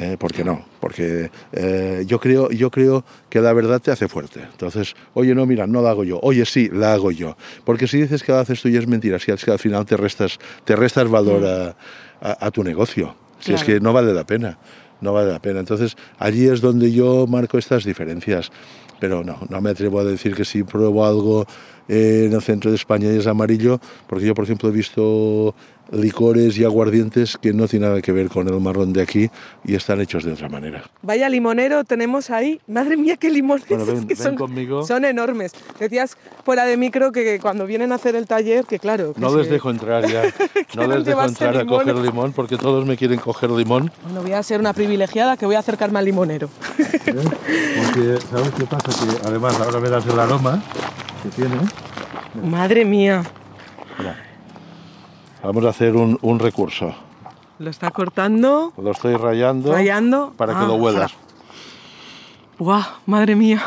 Eh, 0.00 0.16
¿Por 0.18 0.32
qué 0.32 0.44
no? 0.44 0.64
Porque 0.80 1.28
eh, 1.52 2.04
yo, 2.06 2.20
creo, 2.20 2.50
yo 2.50 2.70
creo 2.70 3.04
que 3.28 3.40
la 3.40 3.52
verdad 3.52 3.80
te 3.80 3.90
hace 3.90 4.06
fuerte. 4.06 4.40
Entonces, 4.52 4.94
oye, 5.14 5.34
no, 5.34 5.44
mira, 5.44 5.66
no 5.66 5.82
la 5.82 5.90
hago 5.90 6.04
yo. 6.04 6.20
Oye, 6.22 6.44
sí, 6.46 6.70
la 6.72 6.92
hago 6.94 7.10
yo. 7.10 7.36
Porque 7.64 7.88
si 7.88 8.00
dices 8.00 8.22
que 8.22 8.30
la 8.30 8.40
haces 8.40 8.62
tú 8.62 8.68
y 8.68 8.76
es 8.76 8.86
mentira, 8.86 9.18
si 9.18 9.32
es 9.32 9.44
que 9.44 9.50
al 9.50 9.58
final 9.58 9.84
te 9.86 9.96
restas, 9.96 10.38
te 10.64 10.76
restas 10.76 11.08
valor 11.08 11.44
a, 11.44 11.76
a- 12.20 12.46
a 12.46 12.50
tu 12.52 12.62
negocio. 12.62 13.16
Si 13.40 13.52
es 13.52 13.62
Claro. 13.64 13.66
que 13.78 13.80
no 13.80 13.92
vale 13.92 14.14
la 14.14 14.24
pena. 14.24 14.56
no 15.00 15.12
vale 15.12 15.30
la 15.32 15.38
pena. 15.40 15.60
Entonces, 15.60 15.96
allí 16.18 16.46
es 16.48 16.60
donde 16.60 16.90
yo 16.92 17.26
marco 17.28 17.56
estas 17.58 17.84
diferencias. 17.84 18.50
Pero 19.00 19.22
no, 19.22 19.38
no 19.48 19.60
me 19.60 19.70
atrevo 19.70 20.00
a 20.00 20.04
decir 20.04 20.34
que 20.34 20.44
si 20.44 20.64
pruebo 20.64 21.06
algo 21.06 21.46
en 21.86 22.32
el 22.32 22.42
centro 22.42 22.70
de 22.70 22.76
España 22.76 23.10
y 23.12 23.16
es 23.16 23.26
amarillo, 23.28 23.80
porque 24.08 24.26
yo, 24.26 24.34
por 24.34 24.42
ejemplo, 24.44 24.68
he 24.68 24.72
visto 24.72 25.54
licores 25.90 26.58
y 26.58 26.64
aguardientes 26.64 27.38
que 27.40 27.52
no 27.52 27.66
tienen 27.66 27.88
nada 27.88 28.02
que 28.02 28.12
ver 28.12 28.28
con 28.28 28.46
el 28.48 28.60
marrón 28.60 28.92
de 28.92 29.02
aquí 29.02 29.30
y 29.64 29.74
están 29.74 30.00
hechos 30.00 30.24
de 30.24 30.32
otra 30.32 30.48
manera. 30.48 30.82
Vaya 31.02 31.28
limonero 31.28 31.84
tenemos 31.84 32.30
ahí. 32.30 32.60
Madre 32.66 32.96
mía, 32.96 33.16
qué 33.16 33.30
limones. 33.30 33.66
Bueno, 33.68 33.86
ven- 33.86 33.96
es 33.98 34.02
que 34.06 34.14
ven 34.14 34.22
son, 34.22 34.36
conmigo. 34.36 34.84
son 34.86 35.04
enormes. 35.04 35.52
Decías 35.78 36.16
fuera 36.44 36.64
de 36.66 36.76
micro 36.76 37.10
que 37.12 37.38
cuando 37.40 37.66
vienen 37.66 37.92
a 37.92 37.94
hacer 37.94 38.16
el 38.16 38.26
taller, 38.26 38.64
que 38.64 38.78
claro. 38.78 39.14
que 39.14 39.20
No 39.20 39.30
se- 39.30 39.38
les 39.38 39.50
dejo 39.50 39.70
entrar 39.70 40.06
ya, 40.06 40.22
no 40.76 40.86
les 40.86 41.04
dejo 41.04 41.22
entrar 41.24 41.56
a 41.56 41.64
coger 41.64 41.96
limón 41.96 42.32
porque 42.32 42.56
todos 42.56 42.84
me 42.86 42.96
quieren 42.96 43.18
coger 43.18 43.50
limón. 43.50 43.90
Bueno, 44.04 44.22
voy 44.22 44.32
a 44.32 44.42
ser 44.42 44.60
una 44.60 44.72
privilegiada 44.72 45.36
que 45.36 45.46
voy 45.46 45.54
a 45.54 45.60
acercarme 45.60 45.98
al 45.98 46.04
limonero. 46.04 46.48
Porque, 46.76 48.18
¿sabes 48.30 48.50
qué 48.56 48.64
pasa? 48.64 48.88
Que 48.88 49.28
además 49.28 49.58
ahora 49.60 49.78
verás 49.78 50.06
el 50.06 50.18
aroma 50.18 50.62
que 51.22 51.28
tiene. 51.30 51.56
Madre 52.42 52.84
mía. 52.84 53.22
Vamos 55.42 55.64
a 55.64 55.68
hacer 55.70 55.94
un, 55.96 56.18
un 56.22 56.38
recurso. 56.38 56.94
Lo 57.58 57.70
está 57.70 57.90
cortando, 57.90 58.72
Lo 58.76 58.90
estoy 58.90 59.16
rayando, 59.16 59.72
rayando. 59.72 60.32
para 60.36 60.52
que 60.54 60.60
Ah, 60.60 60.66
lo 60.66 60.74
huelas. 60.74 61.12
¡Guau! 62.58 62.82
Madre 63.06 63.34
mía. 63.34 63.62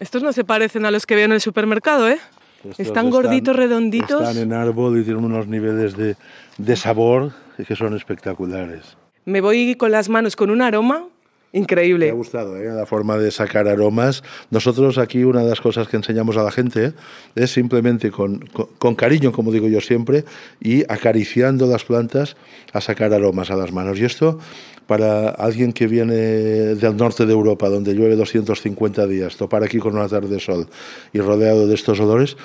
Estos 0.00 0.22
no 0.22 0.32
se 0.32 0.44
parecen 0.44 0.84
a 0.84 0.90
los 0.90 1.06
que 1.06 1.14
veo 1.14 1.26
en 1.26 1.32
el 1.32 1.40
supermercado, 1.40 2.08
¿eh? 2.08 2.18
Estos 2.64 2.80
están 2.80 3.10
gorditos, 3.10 3.54
redonditos. 3.56 4.22
Están 4.22 4.38
en 4.42 4.52
árbol 4.52 4.98
y 4.98 5.04
tienen 5.04 5.24
unos 5.24 5.46
niveles 5.48 5.96
de, 5.96 6.16
de 6.58 6.76
sabor 6.76 7.32
que 7.66 7.76
son 7.76 7.94
espectaculares. 7.96 8.96
Me 9.24 9.40
voy 9.40 9.74
con 9.76 9.90
las 9.92 10.08
manos 10.08 10.34
con 10.36 10.50
un 10.50 10.62
aroma 10.62 11.04
Me 11.52 11.58
ha 11.58 11.62
increíble. 11.62 12.10
gustado 12.12 12.56
¿eh? 12.56 12.64
la 12.72 12.86
forma 12.86 13.18
de 13.18 13.30
sacar 13.30 13.68
aromas. 13.68 14.22
Nosotros 14.50 14.96
aquí 14.96 15.22
una 15.24 15.42
de 15.42 15.50
las 15.50 15.60
cosas 15.60 15.86
que 15.86 15.96
enseñamos 15.98 16.36
a 16.38 16.42
la 16.42 16.50
gente 16.50 16.92
es 17.34 17.50
simplemente 17.50 18.10
con, 18.10 18.38
con- 18.52 18.68
con 18.78 18.94
cariño, 18.94 19.32
como 19.32 19.52
digo 19.52 19.68
yo 19.68 19.80
siempre, 19.80 20.24
y 20.60 20.82
acariciando 20.90 21.66
las 21.66 21.84
plantas 21.84 22.36
a 22.72 22.80
sacar 22.80 23.12
aromas 23.12 23.50
a 23.50 23.56
las 23.56 23.70
manos. 23.70 23.98
Y 24.00 24.04
esto 24.04 24.38
para 24.86 25.28
alguien 25.30 25.72
que 25.72 25.86
viene 25.86 26.14
del 26.14 26.96
norte 26.96 27.26
de 27.26 27.32
Europa, 27.32 27.68
donde 27.68 27.94
llueve 27.94 28.16
250 28.16 29.06
días, 29.06 29.36
topar 29.36 29.62
aquí 29.62 29.78
con 29.78 29.94
una 29.94 30.08
tarde 30.08 30.28
de 30.28 30.40
sol 30.40 30.66
y 31.12 31.20
rodeado 31.20 31.66
de 31.66 31.74
estos 31.74 32.00
olores. 32.00 32.36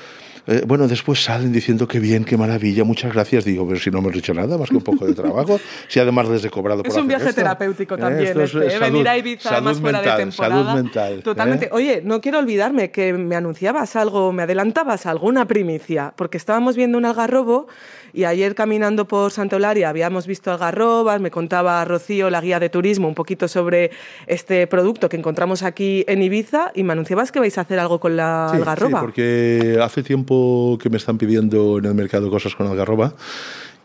Eh, 0.47 0.63
bueno, 0.65 0.87
después 0.87 1.21
salen 1.23 1.51
diciendo 1.51 1.87
qué 1.87 1.99
bien, 1.99 2.23
qué 2.25 2.37
maravilla, 2.37 2.83
muchas 2.83 3.13
gracias. 3.13 3.45
Digo, 3.45 3.67
pero 3.67 3.79
si 3.79 3.91
no 3.91 3.99
hemos 3.99 4.15
hecho 4.15 4.33
nada, 4.33 4.57
más 4.57 4.69
que 4.69 4.75
un 4.77 4.83
poco 4.83 5.05
de 5.05 5.13
trabajo, 5.13 5.59
si 5.87 5.99
además 5.99 6.27
les 6.29 6.43
he 6.45 6.49
cobrado 6.49 6.83
por 6.83 6.91
Es 6.91 6.97
un 6.97 7.07
viaje 7.07 7.29
esto. 7.29 7.35
terapéutico 7.41 7.95
Eh, 7.95 7.97
también, 7.99 8.27
esto 8.27 8.41
es- 8.41 8.53
este, 8.53 8.67
es 8.67 8.73
¿eh? 8.73 8.77
salud- 8.79 8.91
venir 8.93 9.07
a 9.09 9.17
Ibiza 9.17 9.49
salud 9.49 9.63
más 9.65 9.79
fuera 9.79 10.01
de 10.01 10.23
temporada. 10.23 10.63
Salud 10.63 10.73
mental. 10.83 11.21
Totalmente. 11.23 11.69
Oye, 11.71 12.01
no 12.03 12.21
quiero 12.21 12.39
olvidarme 12.39 12.91
que 12.91 13.13
me 13.13 13.35
anunciabas 13.35 13.95
algo, 13.95 14.31
me 14.31 14.43
adelantabas 14.43 15.05
alguna 15.05 15.45
primicia, 15.45 16.13
porque 16.15 16.37
estábamos 16.37 16.75
viendo 16.75 16.97
un 16.97 17.05
algarrobo 17.05 17.67
y 18.13 18.23
ayer 18.23 18.55
caminando 18.55 19.07
por 19.07 19.31
Santa 19.31 19.55
Eularia 19.55 19.89
habíamos 19.89 20.27
visto 20.27 20.51
algarrobas, 20.51 21.19
me 21.21 21.31
contaba 21.31 21.83
Rocío, 21.85 22.29
la 22.29 22.41
guía 22.41 22.59
de 22.59 22.69
turismo, 22.69 23.07
un 23.07 23.15
poquito 23.15 23.47
sobre 23.47 23.91
este 24.27 24.67
producto 24.67 25.09
que 25.09 25.17
encontramos 25.17 25.63
aquí 25.63 26.03
en 26.07 26.21
Ibiza 26.23 26.71
y 26.73 26.83
me 26.83 26.93
anunciabas 26.93 27.31
que 27.31 27.39
vais 27.39 27.57
a 27.57 27.61
hacer 27.61 27.79
algo 27.79 27.99
con 27.99 28.15
la 28.17 28.49
Sí, 28.51 28.57
algarroba. 28.57 28.99
sí, 28.99 29.05
porque 29.05 29.79
hace 29.81 30.03
tiempo 30.03 30.77
que 30.81 30.89
me 30.89 30.97
están 30.97 31.17
pidiendo 31.17 31.77
en 31.79 31.85
el 31.85 31.93
mercado 31.95 32.29
cosas 32.29 32.55
con 32.55 32.67
algarroba. 32.67 33.13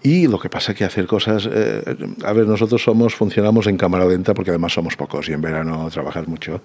Y 0.02 0.26
lo 0.26 0.38
que 0.40 0.48
pasa 0.48 0.72
es 0.72 0.78
que 0.78 0.84
hacer 0.84 1.06
cosas, 1.06 1.48
eh, 1.50 1.82
a 2.24 2.32
ver, 2.32 2.46
nosotros 2.46 2.82
somos, 2.82 3.14
funcionamos 3.14 3.68
en 3.68 3.76
cámara 3.76 4.04
lenta 4.04 4.34
porque 4.34 4.50
además 4.50 4.72
somos 4.72 4.96
pocos 4.96 5.28
y 5.28 5.32
en 5.32 5.40
verano 5.40 5.88
trabajas 5.90 6.26
mucho. 6.26 6.60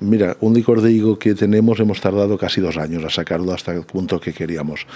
Mira, 0.00 0.36
un 0.40 0.52
licor 0.52 0.82
de 0.82 0.92
higo 0.92 1.18
que 1.18 1.34
tenemos 1.34 1.80
hemos 1.80 2.00
tardado 2.02 2.36
casi 2.36 2.60
dos 2.60 2.76
años 2.76 3.02
a 3.04 3.08
sacarlo 3.08 3.54
hasta 3.54 3.72
el 3.72 3.84
punto 3.84 4.20
que 4.20 4.34
queríamos. 4.34 4.86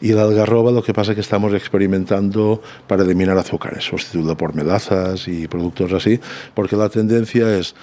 Y 0.00 0.10
el 0.10 0.18
algarroba 0.18 0.72
lo 0.72 0.82
que 0.82 0.92
pasa 0.92 1.12
es 1.12 1.14
que 1.14 1.20
estamos 1.20 1.54
experimentando 1.54 2.60
para 2.88 3.04
eliminar 3.04 3.38
azúcares, 3.38 3.84
sustituirlo 3.84 4.36
por 4.36 4.54
melazas 4.54 5.28
y 5.28 5.46
productos 5.46 5.92
así, 5.92 6.18
porque 6.52 6.74
la 6.74 6.88
tendencia 6.88 7.56
es 7.56 7.76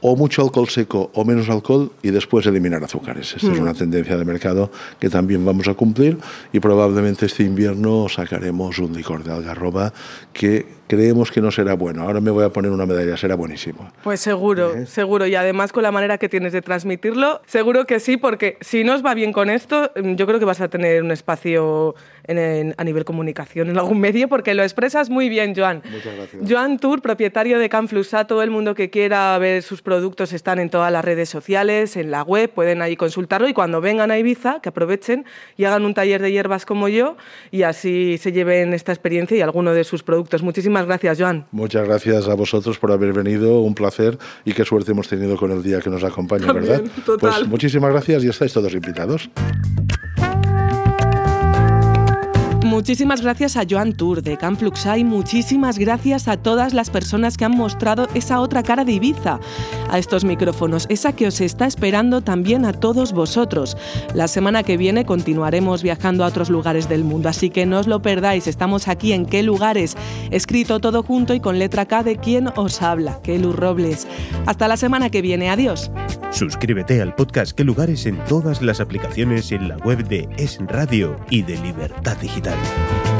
o 0.00 0.16
mucho 0.16 0.42
alcohol 0.42 0.68
seco 0.68 1.10
o 1.14 1.24
menos 1.24 1.48
alcohol 1.48 1.92
y 2.02 2.10
después 2.10 2.46
eliminar 2.46 2.84
azúcares. 2.84 3.34
Esta 3.34 3.52
es 3.52 3.58
una 3.58 3.74
tendencia 3.74 4.16
de 4.16 4.24
mercado 4.24 4.70
que 4.98 5.08
también 5.08 5.44
vamos 5.44 5.68
a 5.68 5.74
cumplir 5.74 6.18
y 6.52 6.60
probablemente 6.60 7.26
este 7.26 7.44
invierno 7.44 8.08
sacaremos 8.08 8.78
un 8.78 8.94
licor 8.94 9.24
de 9.24 9.32
algarroba 9.32 9.92
que 10.32 10.83
creemos 10.86 11.30
que 11.30 11.40
no 11.40 11.50
será 11.50 11.74
bueno. 11.74 12.02
Ahora 12.02 12.20
me 12.20 12.30
voy 12.30 12.44
a 12.44 12.50
poner 12.50 12.70
una 12.70 12.86
medalla, 12.86 13.16
será 13.16 13.34
buenísimo. 13.34 13.90
Pues 14.02 14.20
seguro, 14.20 14.86
seguro. 14.86 15.26
Y 15.26 15.34
además 15.34 15.72
con 15.72 15.82
la 15.82 15.90
manera 15.90 16.18
que 16.18 16.28
tienes 16.28 16.52
de 16.52 16.62
transmitirlo, 16.62 17.40
seguro 17.46 17.84
que 17.86 18.00
sí, 18.00 18.16
porque 18.16 18.58
si 18.60 18.84
no 18.84 18.94
os 18.94 19.04
va 19.04 19.14
bien 19.14 19.32
con 19.32 19.50
esto, 19.50 19.90
mm, 19.96 20.14
yo 20.14 20.26
creo 20.26 20.38
que 20.38 20.44
vas 20.44 20.60
a 20.60 20.68
tener 20.68 21.02
un 21.02 21.10
espacio 21.10 21.94
en- 22.26 22.38
en- 22.38 22.74
a 22.78 22.84
nivel 22.84 23.04
comunicación 23.04 23.68
en 23.70 23.78
algún 23.78 24.00
medio, 24.00 24.28
porque 24.28 24.54
lo 24.54 24.62
expresas 24.62 25.10
muy 25.10 25.28
bien, 25.28 25.54
Joan. 25.54 25.82
Muchas 25.90 26.14
gracias. 26.16 26.42
Joan 26.50 26.78
Tour, 26.78 27.02
propietario 27.02 27.58
de 27.58 27.68
Canflusa, 27.68 28.26
todo 28.26 28.42
el 28.42 28.50
mundo 28.50 28.74
que 28.74 28.88
quiera 28.90 29.36
ver 29.38 29.62
sus 29.62 29.82
productos 29.82 30.32
están 30.32 30.58
en 30.58 30.70
todas 30.70 30.90
las 30.92 31.04
redes 31.04 31.28
sociales, 31.28 31.96
en 31.96 32.10
la 32.10 32.22
web, 32.22 32.50
pueden 32.50 32.80
ahí 32.82 32.96
consultarlo 32.96 33.46
y 33.48 33.52
cuando 33.52 33.80
vengan 33.80 34.10
a 34.10 34.18
Ibiza, 34.18 34.60
que 34.60 34.70
aprovechen 34.70 35.24
y 35.56 35.64
hagan 35.64 35.84
un 35.84 35.92
taller 35.94 36.22
de 36.22 36.32
hierbas 36.32 36.64
como 36.66 36.88
yo 36.88 37.16
y 37.50 37.62
así 37.62 38.16
se 38.18 38.32
lleven 38.32 38.72
esta 38.72 38.92
experiencia 38.92 39.36
y 39.36 39.40
alguno 39.42 39.72
de 39.74 39.84
sus 39.84 40.02
productos. 40.02 40.42
Muchísimas 40.42 40.73
gracias, 40.86 41.18
Joan. 41.18 41.46
Muchas 41.52 41.86
gracias 41.86 42.28
a 42.28 42.34
vosotros 42.34 42.78
por 42.78 42.92
haber 42.92 43.12
venido, 43.12 43.60
un 43.60 43.74
placer 43.74 44.18
y 44.44 44.52
qué 44.52 44.64
suerte 44.64 44.92
hemos 44.92 45.08
tenido 45.08 45.36
con 45.36 45.50
el 45.52 45.62
día 45.62 45.80
que 45.80 45.90
nos 45.90 46.02
acompaña, 46.04 46.46
También, 46.46 46.68
¿verdad? 46.68 46.90
total. 47.06 47.32
Pues 47.38 47.48
muchísimas 47.48 47.90
gracias 47.92 48.24
y 48.24 48.28
estáis 48.28 48.52
todos 48.52 48.72
invitados. 48.74 49.30
Muchísimas 52.74 53.22
gracias 53.22 53.56
a 53.56 53.62
Joan 53.70 53.92
Tour 53.92 54.20
de 54.20 54.36
Camp 54.36 54.58
Fluxa 54.58 54.98
y 54.98 55.04
muchísimas 55.04 55.78
gracias 55.78 56.26
a 56.26 56.36
todas 56.36 56.74
las 56.74 56.90
personas 56.90 57.36
que 57.36 57.44
han 57.44 57.52
mostrado 57.52 58.08
esa 58.14 58.40
otra 58.40 58.64
cara 58.64 58.84
de 58.84 58.90
Ibiza 58.90 59.38
a 59.88 59.98
estos 60.00 60.24
micrófonos, 60.24 60.86
esa 60.88 61.12
que 61.14 61.28
os 61.28 61.40
está 61.40 61.66
esperando 61.66 62.20
también 62.22 62.64
a 62.64 62.72
todos 62.72 63.12
vosotros. 63.12 63.76
La 64.12 64.26
semana 64.26 64.64
que 64.64 64.76
viene 64.76 65.06
continuaremos 65.06 65.84
viajando 65.84 66.24
a 66.24 66.26
otros 66.26 66.50
lugares 66.50 66.88
del 66.88 67.04
mundo, 67.04 67.28
así 67.28 67.48
que 67.48 67.64
no 67.64 67.78
os 67.78 67.86
lo 67.86 68.02
perdáis. 68.02 68.48
Estamos 68.48 68.88
aquí 68.88 69.12
en 69.12 69.26
qué 69.26 69.44
lugares, 69.44 69.96
escrito 70.32 70.80
todo 70.80 71.04
junto 71.04 71.32
y 71.32 71.38
con 71.38 71.60
letra 71.60 71.86
K 71.86 72.02
de 72.02 72.16
quién 72.16 72.48
os 72.56 72.82
habla, 72.82 73.20
Kelu 73.22 73.52
Robles. 73.52 74.08
Hasta 74.46 74.66
la 74.66 74.76
semana 74.76 75.10
que 75.10 75.22
viene, 75.22 75.48
adiós. 75.48 75.92
Suscríbete 76.34 77.00
al 77.00 77.14
podcast 77.14 77.52
Qué 77.52 77.62
Lugares 77.62 78.06
en 78.06 78.18
todas 78.24 78.60
las 78.60 78.80
aplicaciones 78.80 79.52
en 79.52 79.68
la 79.68 79.76
web 79.76 80.08
de 80.08 80.28
Es 80.36 80.58
Radio 80.66 81.16
y 81.30 81.42
de 81.42 81.56
Libertad 81.58 82.16
Digital. 82.16 82.58
Thank 82.64 83.08
you. 83.08 83.13